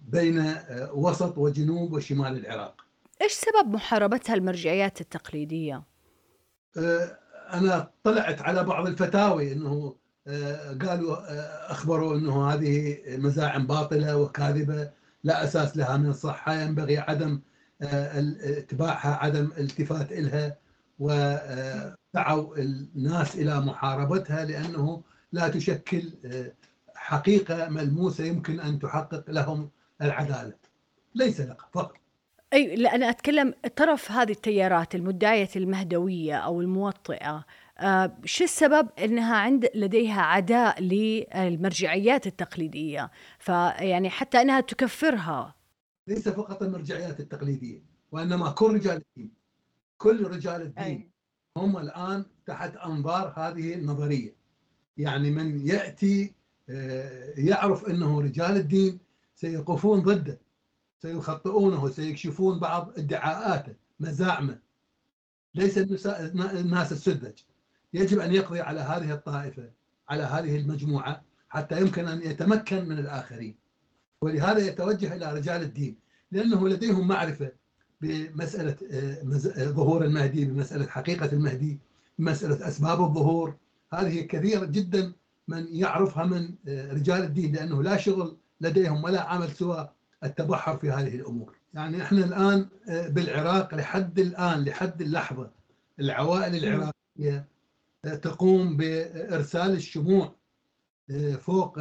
بين 0.07 0.55
وسط 0.93 1.38
وجنوب 1.38 1.93
وشمال 1.93 2.38
العراق 2.38 2.86
إيش 3.21 3.31
سبب 3.31 3.73
محاربتها 3.73 4.36
المرجعيات 4.36 5.01
التقليدية؟ 5.01 5.83
أنا 7.53 7.91
طلعت 8.03 8.41
على 8.41 8.63
بعض 8.63 8.88
الفتاوي 8.88 9.53
إنه 9.53 9.95
قالوا 10.81 11.17
أه، 11.17 11.71
أخبروا 11.71 12.17
إنه 12.17 12.51
هذه 12.51 12.97
مزاعم 13.07 13.67
باطلة 13.67 14.17
وكاذبة 14.17 14.89
لا 15.23 15.43
أساس 15.43 15.77
لها 15.77 15.97
من 15.97 16.09
الصحة 16.09 16.53
ينبغي 16.53 16.97
عدم 16.97 17.39
اتباعها 17.81 19.15
عدم 19.15 19.45
الالتفات 19.45 20.12
إلها 20.12 20.57
ودعوا 20.99 22.57
الناس 22.57 23.36
إلى 23.36 23.62
محاربتها 23.62 24.45
لأنه 24.45 25.01
لا 25.31 25.47
تشكل 25.47 26.12
حقيقة 26.95 27.69
ملموسة 27.69 28.23
يمكن 28.23 28.59
أن 28.59 28.79
تحقق 28.79 29.23
لهم 29.29 29.69
العدالة. 30.01 30.53
ليس 31.15 31.41
لك 31.41 31.62
فقط. 31.73 31.93
أي 32.53 32.75
لا 32.75 32.95
أنا 32.95 33.09
أتكلم 33.09 33.53
طرف 33.75 34.12
هذه 34.12 34.31
التيارات 34.31 34.95
المدعية 34.95 35.49
المهدوية 35.55 36.36
أو 36.36 36.62
الموطئة. 36.62 37.29
آه 37.29 37.45
شو 38.26 38.43
السبب 38.43 38.89
أنها 39.00 39.36
عند 39.36 39.69
لديها 39.76 40.22
عداء 40.22 40.82
للمرجعيات 40.82 42.28
التقليدية؟ 42.28 43.12
فيعني 43.39 44.10
حتى 44.10 44.41
أنها 44.41 44.62
تكفرها. 44.62 45.56
ليس 46.08 46.30
فقط 46.30 46.63
المرجعيات 46.63 47.19
التقليدية 47.19 47.84
وإنما 48.12 48.50
كل 48.52 48.74
رجال 48.74 49.02
الدين 49.17 49.32
كل 49.98 50.28
رجال 50.28 50.62
الدين 50.62 50.84
أي. 50.84 51.10
هم 51.58 51.78
الآن 51.78 52.26
تحت 52.46 52.76
أنظار 52.76 53.34
هذه 53.38 53.74
النظرية. 53.74 54.36
يعني 54.98 55.32
من 55.32 55.67
يأتي 55.67 56.34
آه، 56.69 57.34
يعرف 57.38 57.89
إنه 57.89 58.22
رجال 58.22 58.58
الدين 58.58 59.00
سيقفون 59.36 60.00
ضده 60.02 60.39
سيخطئونه 61.02 61.84
وسيكشفون 61.84 62.60
بعض 62.60 62.93
ادعاءاته 62.98 63.74
مزاعمه. 64.00 64.60
ليس 65.56 65.78
الناس 65.78 66.91
السذج. 66.91 67.39
يجب 67.93 68.19
أن 68.19 68.34
يقضي 68.34 68.60
على 68.62 68.79
هذه 68.79 69.13
الطائفة 69.13 69.69
على 70.10 70.23
هذه 70.23 70.58
المجموعة 70.58 71.21
حتى 71.49 71.82
يمكن 71.82 72.08
أن 72.08 72.21
يتمكن 72.21 72.86
من 72.89 72.99
الآخرين. 72.99 73.56
ولهذا 74.21 74.60
يتوجه 74.60 75.15
إلى 75.15 75.34
رجال 75.34 75.62
الدين 75.62 75.95
لأنه 76.32 76.69
لديهم 76.69 77.08
معرفة 77.08 77.51
بمسألة 78.01 78.75
آه، 78.91 79.23
ظهور 79.69 80.06
المهدي 80.06 80.45
بمسألة 80.45 80.88
حقيقة 80.88 81.32
المهدي 81.34 81.79
بمسألة 82.19 82.67
أسباب 82.67 83.01
الظهور. 83.01 83.56
هذه 83.93 84.21
كثيرة 84.21 84.65
جدا 84.65 85.13
من 85.47 85.67
يعرفها 85.69 86.25
من 86.25 86.56
آه، 86.67 86.93
رجال 86.93 87.23
الدين 87.23 87.56
لأنه 87.56 87.84
لا 87.84 87.97
شغل 87.97 88.38
لديهم 88.62 89.03
ولا 89.03 89.21
عمل 89.21 89.51
سوى 89.51 89.89
التبحر 90.23 90.77
في 90.77 90.91
هذه 90.91 91.15
الأمور. 91.15 91.56
يعني 91.73 92.03
إحنا 92.03 92.25
الآن 92.25 92.67
آه، 92.89 93.08
بالعراق 93.08 93.75
لحد 93.75 94.19
الآن 94.19 94.63
لحد 94.63 95.01
اللحظة 95.01 95.51
العوائل 95.99 96.56
العراقية 96.56 97.52
تقوم 98.03 98.77
بإرسال 98.77 99.71
الشموع 99.71 100.35
فوق 101.39 101.79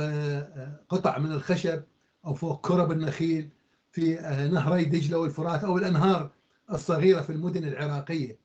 قطع 0.88 1.18
من 1.18 1.32
الخشب 1.32 1.82
أو 2.24 2.34
فوق 2.34 2.66
كرب 2.66 2.92
النخيل 2.92 3.48
في 3.90 4.14
نهري 4.52 4.84
دجلة 4.84 5.18
والفرات 5.18 5.64
أو 5.64 5.78
الأنهار 5.78 6.30
الصغيرة 6.72 7.20
في 7.20 7.30
المدن 7.30 7.64
العراقية. 7.64 8.38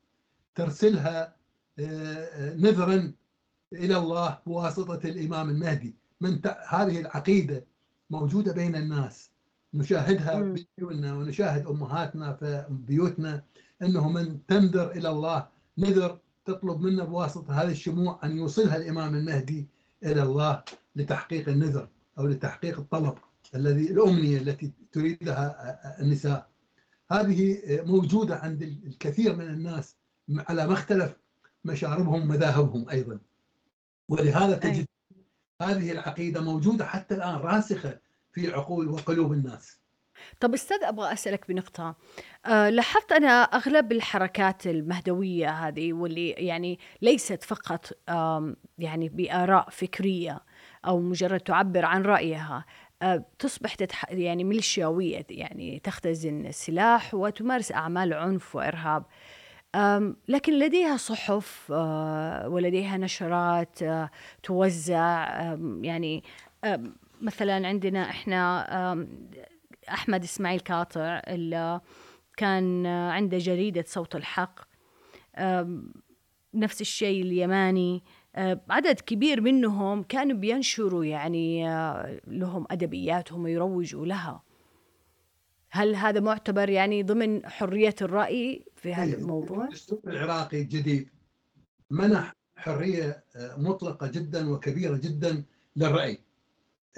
ترسلها 0.54 1.36
نذرا 2.56 3.12
إلى 3.72 3.96
الله 3.96 4.38
بواسطة 4.46 5.08
الإمام 5.08 5.50
المهدي. 5.50 5.94
من 6.20 6.40
هذه 6.68 7.00
العقيدة 7.00 7.64
موجودة 8.10 8.52
بين 8.52 8.76
الناس. 8.76 9.30
نشاهدها 9.74 10.54
بيوتنا 10.78 11.14
ونشاهد 11.14 11.66
أمهاتنا 11.66 12.32
في 12.32 12.66
بيوتنا 12.70 13.42
أنه 13.82 14.08
من 14.08 14.46
تنذر 14.46 14.90
إلى 14.90 15.08
الله 15.08 15.48
نذر 15.78 16.18
تطلب 16.48 16.80
منه 16.80 17.04
بواسطة 17.04 17.62
هذه 17.62 17.70
الشموع 17.70 18.20
أن 18.24 18.36
يوصلها 18.36 18.76
الإمام 18.76 19.14
المهدي 19.14 19.68
إلى 20.04 20.22
الله 20.22 20.62
لتحقيق 20.96 21.48
النذر 21.48 21.88
أو 22.18 22.26
لتحقيق 22.26 22.78
الطلب 22.78 23.14
الذي 23.54 23.90
الأمنية 23.90 24.38
التي 24.38 24.72
تريدها 24.92 26.00
النساء. 26.00 26.48
هذه 27.10 27.58
موجودة 27.66 28.36
عند 28.36 28.62
الكثير 28.62 29.36
من 29.36 29.48
الناس 29.48 29.96
على 30.30 30.66
مختلف 30.66 31.16
مشاربهم 31.64 32.22
ومذاهبهم 32.22 32.90
أيضا. 32.90 33.18
ولهذا 34.08 34.56
تجد 34.56 34.86
هذه 35.62 35.92
العقيدة 35.92 36.40
موجودة 36.40 36.84
حتى 36.84 37.14
الآن 37.14 37.34
راسخة 37.34 38.00
في 38.32 38.52
عقول 38.52 38.88
وقلوب 38.88 39.32
الناس. 39.32 39.78
طب 40.40 40.54
أستاذ 40.54 40.84
أبغى 40.84 41.12
أسألك 41.12 41.48
بنقطة. 41.48 41.94
أه 42.46 42.70
لاحظت 42.70 43.12
أنا 43.12 43.42
أغلب 43.42 43.92
الحركات 43.92 44.66
المهدوية 44.66 45.50
هذه 45.50 45.92
واللي 45.92 46.30
يعني 46.30 46.78
ليست 47.02 47.42
فقط 47.42 47.92
يعني 48.78 49.08
بآراء 49.08 49.68
فكرية 49.70 50.40
أو 50.86 51.00
مجرد 51.00 51.40
تعبر 51.40 51.84
عن 51.84 52.02
رأيها 52.02 52.64
أه 53.02 53.24
تصبح 53.38 53.74
تتح... 53.74 54.06
يعني 54.10 54.44
ميليشياوية 54.44 55.26
يعني 55.30 55.80
تختزن 55.84 56.46
السلاح 56.46 57.14
وتمارس 57.14 57.72
أعمال 57.72 58.14
عنف 58.14 58.56
وإرهاب. 58.56 59.04
لكن 60.28 60.58
لديها 60.58 60.96
صحف 60.96 61.72
أه، 61.72 62.48
ولديها 62.48 62.96
نشرات 62.96 63.82
أه، 63.82 64.10
توزع 64.42 65.28
يعني 65.82 66.24
مثلا 67.20 67.68
عندنا 67.68 68.10
إحنا 68.10 68.66
أحمد 69.92 70.24
إسماعيل 70.24 70.60
كاطع 70.60 71.22
اللي 71.26 71.80
كان 72.36 72.86
عنده 72.86 73.38
جريدة 73.38 73.84
صوت 73.86 74.16
الحق 74.16 74.60
نفس 76.54 76.80
الشيء 76.80 77.22
اليماني 77.22 78.02
عدد 78.70 79.00
كبير 79.00 79.40
منهم 79.40 80.02
كانوا 80.02 80.36
بينشروا 80.36 81.04
يعني 81.04 81.64
لهم 82.26 82.66
أدبياتهم 82.70 83.42
ويروجوا 83.44 84.06
لها 84.06 84.42
هل 85.70 85.94
هذا 85.94 86.20
معتبر 86.20 86.68
يعني 86.68 87.02
ضمن 87.02 87.46
حرية 87.46 87.94
الرأي 88.02 88.64
في 88.76 88.94
هذا 88.94 89.14
إيه، 89.14 89.18
الموضوع؟ 89.18 89.64
الدستور 89.64 90.00
العراقي 90.06 90.62
الجديد 90.62 91.08
منح 91.90 92.32
حرية 92.56 93.24
مطلقة 93.36 94.06
جدا 94.06 94.50
وكبيرة 94.50 94.96
جدا 94.96 95.44
للرأي 95.76 96.18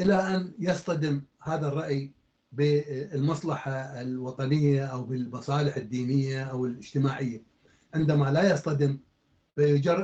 إلى 0.01 0.15
أن 0.15 0.53
يصطدم 0.59 1.23
هذا 1.43 1.69
الرأي 1.69 2.13
بالمصلحة 2.53 4.01
الوطنية 4.01 4.85
أو 4.85 5.03
بالمصالح 5.03 5.77
الدينية 5.77 6.45
أو 6.45 6.67
الاجتماعية. 6.67 7.43
عندما 7.95 8.31
لا 8.31 8.53
يصطدم 8.55 8.99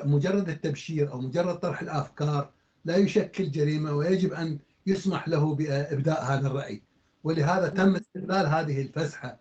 مجرد 0.05 0.49
التبشير 0.49 1.13
أو 1.13 1.21
مجرد 1.21 1.59
طرح 1.59 1.83
الأفكار 1.83 2.51
لا 2.85 2.97
يشكل 2.97 3.51
جريمة 3.51 3.93
ويجب 3.93 4.33
أن 4.33 4.59
يسمح 4.87 5.29
له 5.29 5.55
بإبداء 5.55 6.25
هذا 6.25 6.47
الرأي. 6.47 6.83
ولهذا 7.25 7.69
تم 7.69 7.97
استغلال 7.97 8.47
هذه 8.47 8.83
الفسحة 8.83 9.41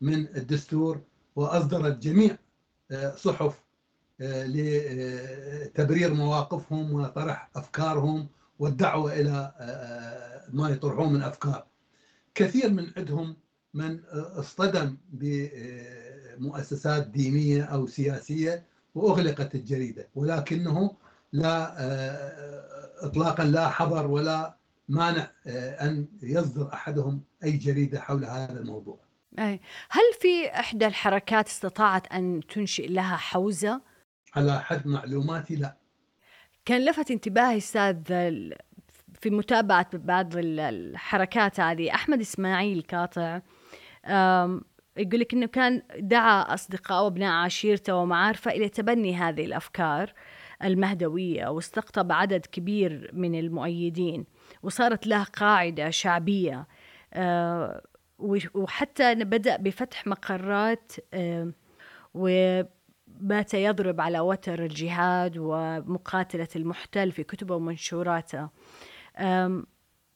من 0.00 0.36
الدستور 0.36 1.00
وأصدرت 1.36 1.98
جميع 1.98 2.36
آه، 2.90 3.14
صحف 3.14 3.62
آه، 4.20 4.46
لتبرير 4.46 6.14
مواقفهم 6.14 6.92
وطرح 6.92 7.50
أفكارهم 7.56 8.28
والدعوة 8.58 9.12
إلى 9.12 9.54
آه، 9.60 10.48
ما 10.52 10.68
يطرحون 10.68 11.12
من 11.12 11.22
أفكار. 11.22 11.71
كثير 12.34 12.70
من 12.70 12.90
عندهم 12.96 13.36
من 13.74 14.00
اصطدم 14.12 14.96
بمؤسسات 16.38 17.06
دينية 17.06 17.62
أو 17.64 17.86
سياسية 17.86 18.64
وأغلقت 18.94 19.54
الجريدة 19.54 20.08
ولكنه 20.14 20.96
لا 21.32 21.74
اطلاقا 23.06 23.44
لا 23.44 23.68
حظر 23.68 24.06
ولا 24.06 24.56
مانع 24.88 25.30
أن 25.46 26.06
يصدر 26.22 26.72
أحدهم 26.72 27.22
أي 27.44 27.52
جريدة 27.52 28.00
حول 28.00 28.24
هذا 28.24 28.60
الموضوع. 28.60 28.98
أي. 29.38 29.60
هل 29.90 30.02
في 30.20 30.50
إحدى 30.50 30.86
الحركات 30.86 31.46
استطاعت 31.46 32.12
أن 32.12 32.40
تنشئ 32.48 32.88
لها 32.88 33.16
حوزة؟ 33.16 33.80
على 34.34 34.60
حد 34.60 34.86
معلوماتي 34.86 35.56
لا. 35.56 35.76
كان 36.64 36.84
لفت 36.84 37.10
انتباهي 37.10 37.56
أستاذ 37.56 37.96
في 39.22 39.30
متابعة 39.30 39.90
بعض 39.94 40.32
الحركات 40.36 41.60
هذه. 41.60 41.94
أحمد 41.94 42.20
إسماعيل 42.20 42.82
قاطع 42.92 43.40
يقول 44.96 45.20
لك 45.20 45.34
أنه 45.34 45.46
كان 45.46 45.82
دعا 45.98 46.54
أصدقائه 46.54 47.00
وأبناء 47.04 47.32
عشيرته 47.44 47.94
ومعارفه 47.94 48.50
إلى 48.50 48.68
تبني 48.68 49.14
هذه 49.16 49.44
الأفكار 49.44 50.12
المهدوية 50.64 51.48
واستقطب 51.48 52.12
عدد 52.12 52.46
كبير 52.46 53.10
من 53.12 53.38
المؤيدين 53.38 54.24
وصارت 54.62 55.06
له 55.06 55.24
قاعدة 55.24 55.90
شعبية. 55.90 56.66
أه، 57.14 57.82
وحتى 58.54 59.14
بدأ 59.14 59.56
بفتح 59.56 60.06
مقرات 60.06 60.92
وبات 62.14 63.54
يضرب 63.54 64.00
على 64.00 64.20
وتر 64.20 64.64
الجهاد 64.64 65.38
ومقاتلة 65.38 66.48
المحتل 66.56 67.12
في 67.12 67.22
كتبه 67.22 67.54
ومنشوراته. 67.54 68.48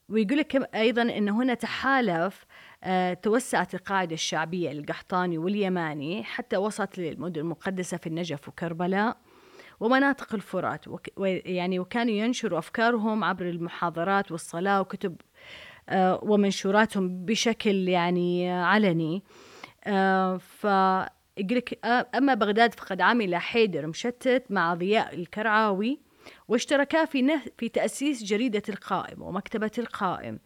ويقول 0.09 0.37
لك 0.37 0.75
أيضا 0.75 1.01
إن 1.01 1.29
هنا 1.29 1.53
تحالف 1.53 2.45
أه، 2.83 3.13
توسعت 3.13 3.75
القاعده 3.75 4.13
الشعبية 4.13 4.71
القحطاني 4.71 5.37
واليماني 5.37 6.23
حتى 6.23 6.57
وصلت 6.57 6.97
للمدن 6.97 7.41
المقدسة 7.41 7.97
في 7.97 8.07
النجف 8.07 8.47
وكربلاء 8.47 9.17
ومناطق 9.79 10.33
الفرات 10.33 10.85
يعني 11.45 11.79
وكانوا 11.79 12.13
ينشروا 12.13 12.59
أفكارهم 12.59 13.23
عبر 13.23 13.49
المحاضرات 13.49 14.31
والصلاة 14.31 14.81
وكتب 14.81 15.15
أه، 15.89 16.19
ومنشوراتهم 16.23 17.25
بشكل 17.25 17.87
يعني 17.87 18.51
علني. 18.51 19.23
أه، 19.83 20.37
ف 20.37 20.67
أما 22.15 22.33
بغداد 22.33 22.73
فقد 22.73 23.01
عمل 23.01 23.35
حيدر 23.35 23.87
مشتت 23.87 24.43
مع 24.49 24.73
ضياء 24.73 25.15
الكرعاوي 25.15 25.99
واشتركا 26.47 27.05
في, 27.05 27.39
في 27.57 27.69
تأسيس 27.69 28.23
جريدة 28.23 28.63
القائم 28.69 29.21
ومكتبة 29.21 29.71
القائم 29.77 30.39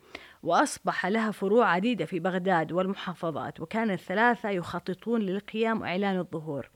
وأصبح 0.43 1.05
لها 1.05 1.31
فروع 1.31 1.71
عديدة 1.71 2.05
في 2.05 2.19
بغداد 2.19 2.71
والمحافظات 2.71 3.59
وكان 3.59 3.91
الثلاثة 3.91 4.49
يخططون 4.49 5.21
للقيام 5.21 5.81
وإعلان 5.81 6.19
الظهور. 6.19 6.69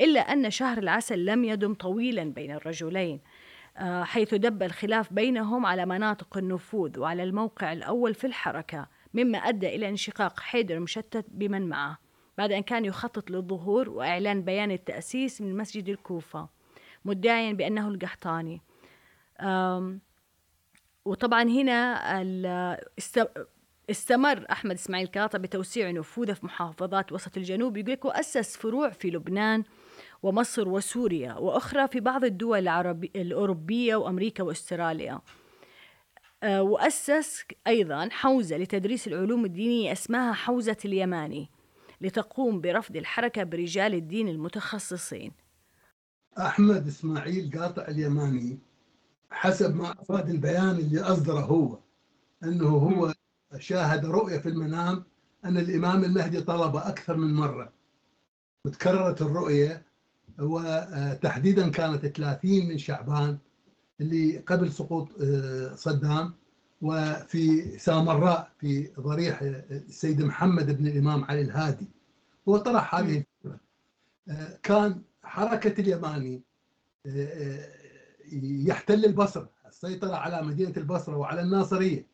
إلا 0.00 0.20
أن 0.20 0.50
شهر 0.50 0.78
العسل 0.78 1.24
لم 1.24 1.44
يدم 1.44 1.74
طويلا 1.74 2.24
بين 2.24 2.50
الرجلين 2.50 3.20
آه، 3.76 4.04
حيث 4.04 4.34
دب 4.34 4.62
الخلاف 4.62 5.12
بينهم 5.12 5.66
على 5.66 5.86
مناطق 5.86 6.36
النفوذ 6.36 6.98
وعلى 6.98 7.22
الموقع 7.22 7.72
الأول 7.72 8.14
في 8.14 8.26
الحركة 8.26 8.88
مما 9.14 9.38
أدى 9.38 9.74
إلى 9.74 9.88
انشقاق 9.88 10.40
حيدر 10.40 10.80
مشتت 10.80 11.24
بمن 11.28 11.68
معه 11.68 11.98
بعد 12.38 12.52
أن 12.52 12.62
كان 12.62 12.84
يخطط 12.84 13.30
للظهور 13.30 13.88
وإعلان 13.90 14.42
بيان 14.42 14.70
التأسيس 14.70 15.40
من 15.40 15.56
مسجد 15.56 15.88
الكوفة. 15.88 16.48
مدعيا 17.04 17.52
بأنه 17.52 17.88
القحطاني. 17.88 18.60
وطبعا 21.04 21.42
هنا 21.42 22.00
استمر 23.90 24.46
أحمد 24.50 24.74
إسماعيل 24.74 25.06
كاطا 25.06 25.38
بتوسيع 25.38 25.90
نفوذه 25.90 26.32
في 26.32 26.46
محافظات 26.46 27.12
وسط 27.12 27.36
الجنوب. 27.36 27.76
يقول 27.76 27.92
لك 27.92 28.04
وأسس 28.04 28.56
فروع 28.56 28.90
في 28.90 29.10
لبنان 29.10 29.64
ومصر 30.22 30.68
وسوريا 30.68 31.34
وأخرى 31.34 31.88
في 31.88 32.00
بعض 32.00 32.24
الدول 32.24 32.58
العربي 32.58 33.10
الأوروبية 33.16 33.96
وأمريكا 33.96 34.42
وأستراليا. 34.42 35.20
آه، 36.42 36.62
وأسس 36.62 37.44
أيضا 37.66 38.08
حوزة 38.12 38.56
لتدريس 38.56 39.08
العلوم 39.08 39.44
الدينية 39.44 39.92
اسمها 39.92 40.32
حوزة 40.32 40.76
اليماني 40.84 41.50
لتقوم 42.00 42.60
برفض 42.60 42.96
الحركة 42.96 43.42
برجال 43.42 43.94
الدين 43.94 44.28
المتخصصين. 44.28 45.32
أحمد 46.38 46.86
إسماعيل 46.86 47.58
قاطع 47.58 47.82
اليماني 47.88 48.58
حسب 49.30 49.76
ما 49.76 49.92
أفاد 50.00 50.28
البيان 50.30 50.70
اللي 50.70 51.00
أصدره 51.00 51.40
هو 51.40 51.78
أنه 52.44 52.68
هو 52.68 53.14
شاهد 53.58 54.06
رؤية 54.06 54.38
في 54.38 54.48
المنام 54.48 55.04
أن 55.44 55.56
الإمام 55.58 56.04
المهدي 56.04 56.40
طلبه 56.40 56.88
أكثر 56.88 57.16
من 57.16 57.34
مرة. 57.34 57.72
وتكررت 58.64 59.22
الرؤية 59.22 59.82
وتحديدا 60.38 61.68
كانت 61.70 62.06
30 62.06 62.68
من 62.68 62.78
شعبان 62.78 63.38
اللي 64.00 64.38
قبل 64.38 64.72
سقوط 64.72 65.08
آه، 65.22 65.74
صدام 65.74 66.34
وفي 66.82 67.78
سامراء 67.78 68.52
في 68.58 68.90
ضريح 69.00 69.42
السيد 69.70 70.22
محمد 70.22 70.78
بن 70.78 70.86
الإمام 70.86 71.24
علي 71.24 71.40
الهادي. 71.42 71.86
هو 72.48 72.56
طرح 72.56 72.94
هذه 72.94 73.24
الفكرة. 73.44 73.60
آه، 74.28 74.58
كان 74.62 75.02
حركة 75.30 75.80
اليماني 75.80 76.42
آه، 77.06 77.68
يحتل 78.32 79.04
البصرة 79.04 79.50
السيطرة 79.66 80.14
على 80.16 80.42
مدينة 80.42 80.72
البصرة 80.76 81.16
وعلى 81.16 81.40
الناصرية. 81.42 82.06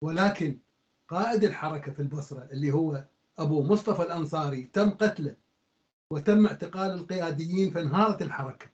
ولكن 0.00 0.58
قائد 1.08 1.44
الحركة 1.44 1.92
في 1.92 2.02
البصرة 2.02 2.48
اللي 2.52 2.72
هو 2.72 3.04
أبو 3.38 3.62
مصطفى 3.62 4.02
الأنصاري 4.02 4.62
تم 4.72 4.90
قتله 4.90 5.36
وتم 6.10 6.46
اعتقال 6.46 6.90
القياديين 6.90 7.70
فانهارت 7.70 8.22
الحركة. 8.22 8.66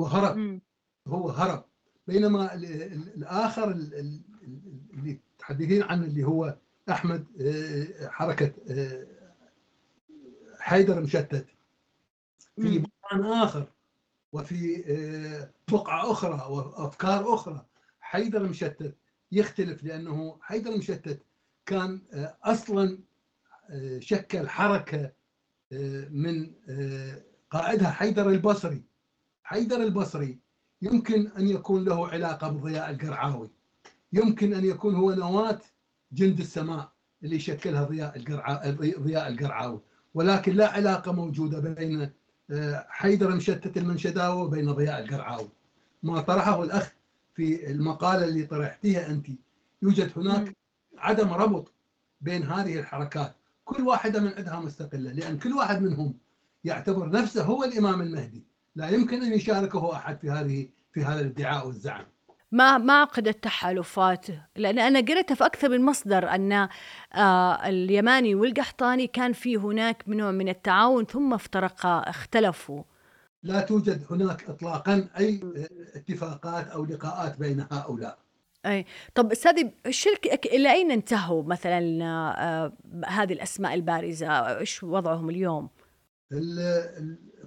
وهرب 0.00 0.60
هو 1.08 1.30
هرب. 1.30 1.64
بينما 2.06 2.54
الآخر 2.54 3.70
اللي 3.70 5.20
تحدثين 5.38 5.82
عنه 5.82 6.04
اللي 6.06 6.24
هو 6.24 6.56
أحمد 6.90 7.26
آه، 7.40 8.08
حركة 8.08 8.52
آه، 8.70 9.06
حيدر 10.58 11.00
مشتت. 11.00 11.46
في 12.60 12.78
مكان 12.78 13.24
آخر 13.26 13.66
وفي 14.32 14.84
آه، 14.86 15.50
بقعة 15.72 16.10
أخرى 16.10 16.46
وأفكار 16.50 17.34
أخرى. 17.34 17.66
حيدر 18.00 18.42
مشتت 18.42 18.96
يختلف 19.32 19.84
لأنه 19.84 20.38
حيدر 20.42 20.76
مشتت 20.76 21.22
كان 21.66 22.02
آه، 22.12 22.36
أصلا 22.44 22.98
آه، 23.70 23.98
شكل 23.98 24.48
حركة 24.48 25.12
من 26.10 26.52
قائدها 27.50 27.90
حيدر 27.90 28.30
البصري. 28.30 28.84
حيدر 29.42 29.76
البصري 29.76 30.38
يمكن 30.82 31.28
أن 31.28 31.48
يكون 31.48 31.84
له 31.84 32.08
علاقة 32.08 32.48
بضياء 32.48 32.90
القرعاوي. 32.90 33.50
يمكن 34.12 34.54
أن 34.54 34.64
يكون 34.64 34.94
هو 34.94 35.14
نواة 35.14 35.60
جند 36.12 36.40
السماء 36.40 36.92
اللي 37.24 37.38
شكلها 37.38 37.84
ضياء 37.84 38.16
القرعاوي 38.16 38.92
ضياء 38.92 39.28
القرعاوي. 39.28 39.80
ولكن 40.14 40.52
لا 40.52 40.68
علاقة 40.68 41.12
موجودة 41.12 41.60
بين 41.60 42.12
حيدر 42.88 43.34
مشتت 43.36 43.76
المنشداوي 43.76 44.42
وبين 44.42 44.72
ضياء 44.72 45.04
القرعاوي 45.04 45.48
ما 46.02 46.20
طرحه 46.20 46.62
الأخ 46.62 46.92
في 47.34 47.70
المقالة 47.70 48.24
اللي 48.24 48.42
طرحتيها 48.44 49.10
أنت. 49.10 49.26
يوجد 49.82 50.12
هناك 50.16 50.56
عدم 50.98 51.32
ربط 51.32 51.72
بين 52.20 52.42
هذه 52.42 52.78
الحركات. 52.78 53.34
كل 53.64 53.82
واحدة 53.82 54.20
من 54.20 54.32
عندها 54.32 54.60
مستقلة 54.60 55.12
لأن 55.12 55.38
كل 55.38 55.52
واحد 55.52 55.82
منهم 55.82 56.14
يعتبر 56.64 57.10
نفسه 57.10 57.44
هو 57.44 57.64
الإمام 57.64 58.00
المهدي. 58.00 58.44
لا 58.76 58.88
يمكن 58.88 59.22
أن 59.22 59.32
يشاركه 59.32 59.96
أحد 59.96 60.18
في 60.18 60.30
هذه 60.30 60.68
في 60.92 61.04
هذا 61.04 61.20
الادعاء 61.20 61.66
والزعم. 61.66 62.04
ما 62.52 62.78
ما 62.78 63.00
عقد 63.00 63.28
التحالفات 63.28 64.26
لأن 64.56 64.78
أنا 64.78 65.00
قريتها 65.00 65.34
في 65.34 65.46
أكثر 65.46 65.68
من 65.68 65.84
مصدر 65.84 66.28
أن 66.28 66.68
آه 67.14 67.68
اليماني 67.68 68.34
والقحطاني 68.34 69.06
كان 69.06 69.32
في 69.32 69.56
هناك 69.56 70.04
نوع 70.08 70.30
من 70.30 70.48
التعاون 70.48 71.04
ثم 71.04 71.34
افترقا 71.34 71.98
اختلفوا. 71.98 72.82
لا 73.42 73.60
توجد 73.60 74.06
هناك 74.10 74.50
اطلاقا 74.50 75.08
أي 75.18 75.40
اتفاقات 75.94 76.68
أو 76.68 76.84
لقاءات 76.84 77.38
بين 77.38 77.66
هؤلاء. 77.72 78.18
أي. 78.66 78.86
طب 79.14 79.32
أستاذي 79.32 79.70
الشركة 79.86 80.48
إلى 80.48 80.72
أين 80.72 80.90
انتهوا 80.90 81.42
مثلا 81.42 82.04
آه 82.04 82.72
هذه 83.06 83.32
الأسماء 83.32 83.74
البارزة؟ 83.74 84.58
إيش 84.58 84.82
وضعهم 84.82 85.30
اليوم؟ 85.30 85.68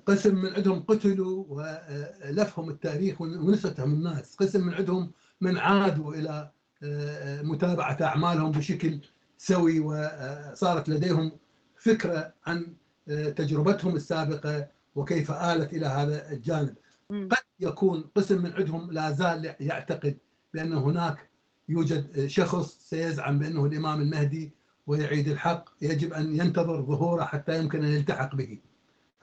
قسم 0.10 0.36
من 0.36 0.54
عندهم 0.54 0.80
قتلوا 0.84 1.46
ولفهم 1.50 2.70
التاريخ 2.70 3.22
ونستهم 3.22 3.94
الناس. 3.94 4.36
قسم 4.36 4.68
من 4.68 4.74
عندهم 4.74 5.12
من 5.42 5.58
عادوا 5.58 6.14
إلى 6.14 6.52
آه، 6.84 7.42
متابعة 7.42 7.98
أعمالهم 8.02 8.52
بشكل 8.52 9.00
سوي 9.38 9.80
وصارت 9.80 10.90
لديهم 10.90 11.32
فكرة 11.76 12.34
عن 12.46 12.74
آه، 13.10 13.30
تجربتهم 13.30 13.96
السابقة 13.96 14.68
وكيف 14.96 15.32
آلت 15.32 15.74
إلى 15.74 15.86
هذا 15.86 16.32
الجانب. 16.32 16.76
قد 17.12 17.38
يكون 17.60 18.02
قسم 18.16 18.42
من 18.44 18.54
عندهم 18.54 18.92
لا 18.92 19.12
زال 19.12 19.56
يعتقد 19.60 20.18
بأن 20.54 20.74
هناك 20.74 21.30
يوجد 21.70 22.28
شخص 22.28 22.78
سيزعم 22.90 23.40
بأنه 23.40 23.66
الإمام 23.66 24.02
المهدي 24.02 24.52
ويعيد 24.88 25.28
الحق 25.28 25.70
يجب 25.82 26.14
أن 26.14 26.36
ينتظر 26.36 26.82
ظهوره 26.82 27.24
حتى 27.24 27.60
يمكن 27.60 27.84
أن 27.86 27.92
يلتحق 27.92 28.36
به. 28.36 28.60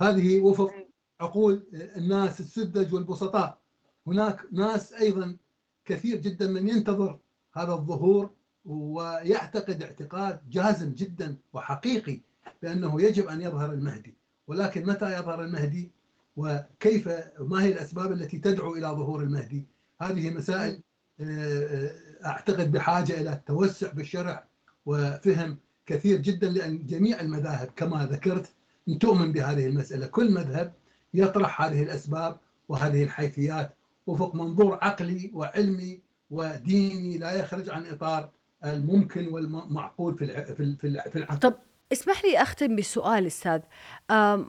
هذه 0.00 0.40
وفق 0.40 0.72
عقول 1.20 1.66
الناس 1.72 2.40
السذج 2.40 2.94
والبسطاء. 2.94 3.58
هناك 4.06 4.40
ناس 4.52 4.92
أيضا 4.92 5.36
كثير 5.84 6.16
جدا 6.16 6.46
من 6.48 6.68
ينتظر 6.68 7.18
هذا 7.54 7.72
الظهور 7.72 8.30
ويعتقد 8.64 9.82
اعتقاد 9.82 10.40
جازم 10.50 10.92
جدا 10.92 11.36
وحقيقي 11.52 12.20
بأنه 12.62 13.02
يجب 13.02 13.28
أن 13.28 13.40
يظهر 13.40 13.72
المهدي. 13.72 14.14
ولكن 14.46 14.86
متى 14.86 15.18
يظهر 15.18 15.44
المهدي؟ 15.44 15.90
وكيف 16.36 17.08
ما 17.40 17.62
هي 17.62 17.72
الأسباب 17.72 18.12
التي 18.12 18.38
تدعو 18.38 18.74
إلى 18.74 18.86
ظهور 18.86 19.22
المهدي؟ 19.22 19.66
هذه 20.02 20.30
مسائل 20.30 20.82
آه، 21.20 21.90
أعتقد 22.26 22.72
بحاجة 22.72 23.20
إلى 23.20 23.32
التوسع 23.32 23.92
بالشرح 23.92 24.44
وفهم 24.86 25.58
كثير 25.86 26.18
جدا 26.18 26.48
لأن 26.48 26.86
جميع 26.86 27.20
المذاهب 27.20 27.70
كما 27.76 28.06
ذكرت 28.06 28.54
تؤمن 29.00 29.32
بهذه 29.32 29.66
المسألة. 29.66 30.06
كل 30.06 30.30
مذهب 30.34 30.72
يطرح 31.14 31.62
هذه 31.62 31.82
الأسباب 31.82 32.38
وهذه 32.68 33.04
الحيثيات 33.04 33.76
وفق 34.06 34.34
منظور 34.34 34.78
عقلي 34.82 35.30
وعلمي 35.34 36.00
وديني 36.30 37.18
لا 37.18 37.32
يخرج 37.32 37.70
عن 37.70 37.86
إطار 37.86 38.30
الممكن 38.64 39.28
والمعقول 39.28 40.18
في 40.18 40.76
في 41.10 41.16
العقل. 41.16 41.38
طب 41.38 41.54
اسمح 41.92 42.24
لي 42.24 42.42
أختم 42.42 42.76
بسؤال 42.76 43.26
أستاذ. 43.26 43.60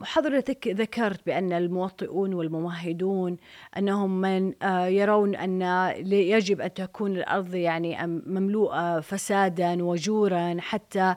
حضرتك 0.02 0.68
ذكرت 0.68 1.26
بأن 1.26 1.52
الموطئون 1.52 2.34
والممهدون 2.34 3.36
أنهم 3.76 4.20
من 4.20 4.54
يرون 4.86 5.36
أن 5.36 5.62
يجب 6.12 6.60
أن 6.60 6.74
تكون 6.74 7.16
الأرض 7.16 7.54
يعني 7.54 8.06
مملوءة 8.06 9.00
فسادا 9.00 9.84
وجورا 9.84 10.56
حتى 10.60 11.14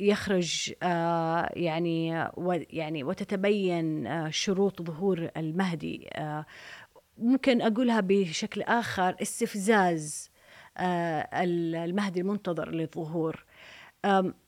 يخرج 0.00 0.74
يعني 1.56 2.08
يعني 2.70 3.04
وتتبين 3.04 4.08
شروط 4.30 4.82
ظهور 4.82 5.30
المهدي. 5.36 6.10
ممكن 7.18 7.62
أقولها 7.62 8.00
بشكل 8.00 8.62
آخر 8.62 9.16
استفزاز 9.22 10.30
المهدي 10.78 12.20
المنتظر 12.20 12.70
للظهور. 12.70 13.44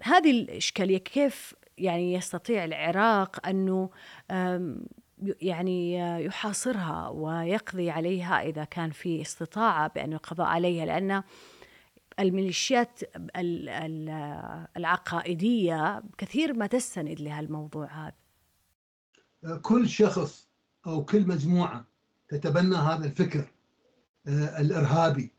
هذه 0.02 0.30
الإشكالية 0.30 0.98
كيف 0.98 1.54
يعني 1.78 2.14
يستطيع 2.14 2.64
العراق 2.64 3.46
أنه 3.48 3.90
يعني 5.40 5.98
يحاصرها 6.24 7.08
ويقضي 7.08 7.90
عليها 7.90 8.42
إذا 8.42 8.64
كان 8.64 8.90
في 8.90 9.20
استطاعة 9.20 9.88
بأن 9.88 10.12
القضاء 10.12 10.46
عليها؟ 10.46 10.86
لأن 10.86 11.22
الميليشيات 12.20 13.00
العقائدية 14.76 16.02
كثير 16.18 16.52
ما 16.52 16.66
تستند 16.66 17.20
لهالموضوع 17.20 17.88
هذا. 18.06 18.14
كل 19.62 19.88
شخص 19.88 20.48
أو 20.86 21.04
كل 21.04 21.26
مجموعة 21.26 21.84
تتبنى 22.28 22.76
هذا 22.76 23.04
الفكر 23.04 23.44
آه، 24.26 24.60
الإرهابي 24.60 25.30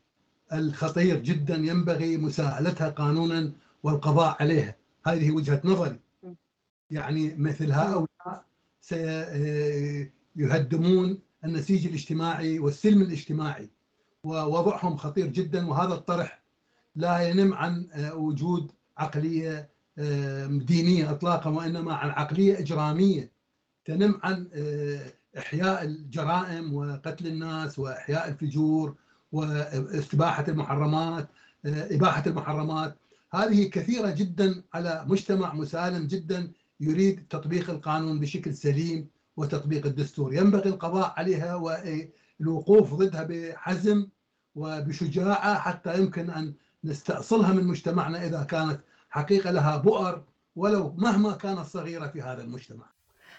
الخطير 0.52 1.16
جدا 1.16 1.54
ينبغي 1.54 2.16
مساءلتها 2.16 2.88
قانونا 2.88 3.52
والقضاء 3.86 4.36
عليها. 4.40 4.74
هذه 5.06 5.30
وجهة 5.30 5.60
نظري. 5.64 6.00
يعني 6.90 7.34
مثل 7.34 7.72
هؤلاء 7.72 8.44
سيهدمون 10.36 11.18
النسيج 11.44 11.86
الاجتماعي 11.86 12.58
والسلم 12.58 13.02
الاجتماعي 13.02 13.70
ووضعهم 14.24 14.96
خطير 14.96 15.26
جدا 15.26 15.66
وهذا 15.66 15.94
الطرح 15.94 16.42
لا 16.96 17.28
ينم 17.28 17.54
عن 17.54 17.86
وجود 18.14 18.72
عقلية 18.98 19.68
دينية 20.48 21.10
اطلاقا 21.10 21.50
وإنما 21.50 21.94
عن 21.94 22.10
عقلية 22.10 22.58
إجرامية 22.58 23.30
تنم 23.84 24.20
عن 24.22 24.48
إحياء 25.38 25.84
الجرائم 25.84 26.74
وقتل 26.74 27.26
الناس 27.26 27.78
وإحياء 27.78 28.28
الفجور 28.28 28.94
وإستباحة 29.32 30.44
المحرمات 30.48 31.28
إباحة 31.66 32.22
المحرمات. 32.26 32.96
هذه 33.32 33.70
كثيرة 33.70 34.10
جدا 34.10 34.62
على 34.74 35.04
مجتمع 35.08 35.54
مسالم 35.54 36.06
جدا 36.06 36.52
يريد 36.80 37.26
تطبيق 37.30 37.70
القانون 37.70 38.20
بشكل 38.20 38.54
سليم 38.54 39.08
وتطبيق 39.36 39.86
الدستور 39.86 40.34
ينبغي 40.34 40.68
القضاء 40.68 41.14
عليها 41.16 41.54
والوقوف 41.54 42.94
ضدها 42.94 43.22
بحزم 43.22 44.08
وبشجاعة 44.54 45.58
حتى 45.58 45.98
يمكن 45.98 46.30
أن 46.30 46.54
نستأصلها 46.84 47.52
من 47.52 47.64
مجتمعنا 47.64 48.26
إذا 48.26 48.42
كانت 48.42 48.80
حقيقة 49.10 49.50
لها 49.50 49.76
بؤر 49.76 50.24
ولو 50.56 50.92
مهما 50.98 51.32
كانت 51.32 51.60
صغيرة 51.60 52.06
في 52.06 52.22
هذا 52.22 52.42
المجتمع. 52.42 52.86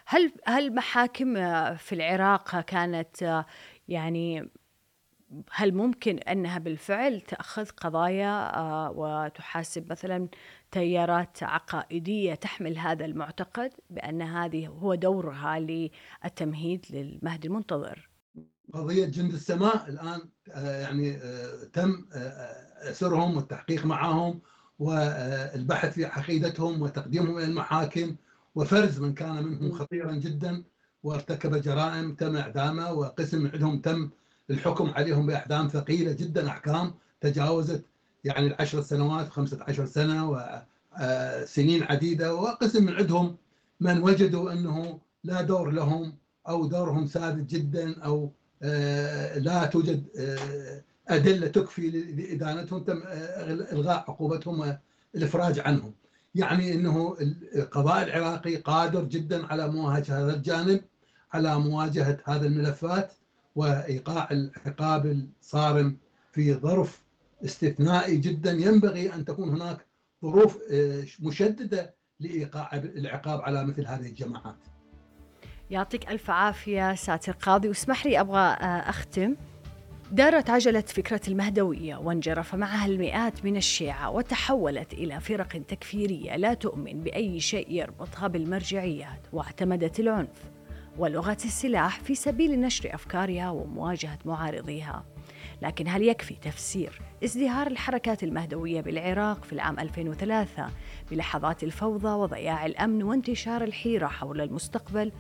هل 0.06 0.32
هل 0.46 0.76
محاكم 0.76 1.34
في 1.76 1.96
العراق 1.96 2.60
كانت 2.60 3.46
يعني 3.88 4.50
هل 5.52 5.74
ممكن 5.74 6.18
أنها 6.20 6.58
بالفعل 6.60 7.22
تأخذ 7.22 7.66
قضايا 7.66 8.58
آه، 8.58 8.92
وتحاسب 8.92 9.92
مثلا 9.92 10.28
تيارات 10.72 11.44
عقائدية 11.44 12.36
تحمل 12.36 12.78
هذا 12.78 13.06
المعتقد 13.06 13.72
بأن 13.90 14.22
هذه 14.22 14.68
هو 14.68 14.96
دورها 14.96 15.60
للتمهيد 15.60 16.86
للمهدي 16.90 17.48
المنتظر؟ 17.48 18.10
قضية 18.74 19.06
جند 19.06 19.34
السماء 19.34 19.90
الآن 19.90 20.22
آه، 20.52 20.82
يعني 20.82 21.16
آه، 21.16 21.64
تم 21.74 22.06
أسرهم 22.82 23.38
والتحقيق 23.38 23.86
معهم 23.86 24.42
والبحث 24.80 25.94
في 25.94 26.06
عقيدتهم 26.06 26.82
وتقديمهم 26.82 27.38
إلى 27.38 27.46
المحاكم 27.46 28.16
وفرز 28.56 29.00
من 29.00 29.14
كان 29.14 29.44
منهم 29.44 29.72
خطيرا 29.72 30.12
جدا 30.12 30.64
وارتكب 31.04 31.56
جرائم 31.62 32.16
تم 32.16 32.36
إعدامه 32.36 32.92
وقسم 32.92 33.48
عندهم 33.48 33.80
تم 33.82 34.10
الحكم 34.50 34.90
عليهم 34.90 35.26
باحكام 35.26 35.68
ثقيلة 35.68 36.12
جدا 36.12 36.48
أحكام 36.48 36.94
تجاوزت 37.22 37.86
يعني 38.24 38.48
العشر 38.48 38.82
سنوات 38.82 39.30
15 39.30 39.86
سنة 39.86 40.32
وسنين 40.32 41.84
عديدة 41.84 42.36
وقسم 42.36 42.86
من 42.86 42.94
عندهم 42.94 43.38
من 43.80 44.04
وجدوا 44.04 44.52
أنه 44.54 45.00
لا 45.24 45.42
دور 45.42 45.72
لهم 45.72 46.14
أو 46.48 46.68
دورهم 46.68 47.06
ثابت 47.06 47.50
جدا 47.50 48.02
أو 48.02 48.32
آه، 48.64 49.38
لا 49.38 49.66
توجد 49.66 50.06
آه، 50.18 50.84
أدلة 51.08 51.48
تكفي 51.48 51.90
لإدانتهم 51.90 52.84
تم 52.84 53.02
آه، 53.08 53.54
إلغاء 53.54 53.98
عقوبتهم 53.98 54.78
والإفراج 55.14 55.60
عنهم. 55.60 55.94
يعني 56.36 56.74
أنه 56.74 57.18
القضاء 57.56 58.04
العراقي 58.04 58.56
قادر 58.56 59.04
جدا 59.04 59.46
على 59.46 59.68
مواجهة 59.68 60.26
هذا 60.26 60.36
الجانب 60.36 60.82
على 61.34 61.60
مواجهة 61.60 62.18
هذه 62.26 62.46
الملفات 62.46 63.14
وإيقاع 63.58 64.28
العقاب 64.32 65.06
الصارم 65.06 65.98
في 66.32 66.54
ظرف 66.54 67.04
استثنائي 67.46 68.18
جدا. 68.18 68.52
ينبغي 68.52 69.14
أن 69.14 69.26
تكون 69.26 69.50
هناك 69.50 69.86
ظروف 70.26 70.60
آه، 70.72 71.04
مشددة 71.20 71.96
لإيقاع 72.20 72.70
العقاب 72.74 73.42
على 73.42 73.66
مثل 73.66 73.88
هذه 73.88 74.06
الجماعات. 74.06 74.58
يعطيك 75.70 76.10
ألف 76.10 76.30
عافية 76.30 76.96
ساتر 76.96 77.32
قاضي. 77.32 77.68
واسمح 77.68 78.06
لي 78.06 78.20
أبغى 78.20 78.40
آه، 78.40 78.90
أختم. 78.90 79.36
دارت 80.12 80.50
عجلة 80.50 80.82
فكرة 80.82 81.22
المهدوية 81.28 81.96
وانجرف 81.96 82.56
معها 82.56 82.86
المئات 82.86 83.46
من 83.46 83.58
الشيعة 83.58 84.10
وتحولت 84.10 84.94
إلى 84.94 85.20
فرق 85.20 85.48
تكفيرية 85.48 86.36
لا 86.36 86.54
تؤمن 86.54 87.04
بأي 87.04 87.40
شيء 87.40 87.72
يربطها 87.72 88.28
بالمرجعيات 88.28 89.22
واعتمدت 89.34 90.00
العنف. 90.00 90.57
ولغة 90.98 91.38
السلاح 91.46 92.00
في 92.00 92.16
سبيل 92.16 92.62
نشر 92.62 92.96
أفكارها 92.96 93.50
ومواجهة 93.50 94.20
معارضيها. 94.26 95.06
لكن 95.62 95.88
هل 95.88 96.02
يكفي 96.02 96.36
تفسير 96.36 97.02
ازدهار 97.24 97.68
الحركات 97.68 98.24
المهدوية 98.24 98.82
بالعراق 98.82 99.44
في 99.44 99.54
العام 99.54 99.80
2003 99.80 100.70
بلحظات 101.12 101.64
الفوضى 101.64 102.08
وضياع 102.08 102.66
الأمن 102.66 103.04
وانتشار 103.04 103.64
الحيرة 103.64 104.08
حول 104.08 104.42
المستقبل 104.42 105.12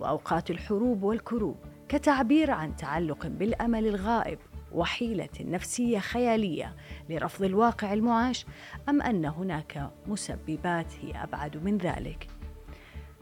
وأوقات 0.00 0.50
الحروب 0.50 1.02
والكروب 1.02 1.56
كتعبير 1.88 2.50
عن 2.50 2.76
تعلق 2.76 3.26
بالأمل 3.26 3.86
الغائب 3.86 4.38
وحيلة 4.72 5.28
نفسية 5.40 5.98
خيالية 5.98 6.76
لرفض 7.08 7.44
الواقع 7.44 7.92
المعاش 7.92 8.46
أم 8.88 9.02
أن 9.02 9.24
هناك 9.24 9.90
مسببات 10.06 10.92
هي 11.02 11.22
أبعد 11.22 11.56
من 11.56 11.78
ذلك؟ 11.78 12.28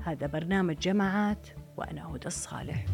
هذا 0.05 0.27
برنامج 0.27 0.79
جماعات 0.79 1.49
وأنا 1.77 2.07
هدى 2.17 2.27
الصالح. 2.27 2.85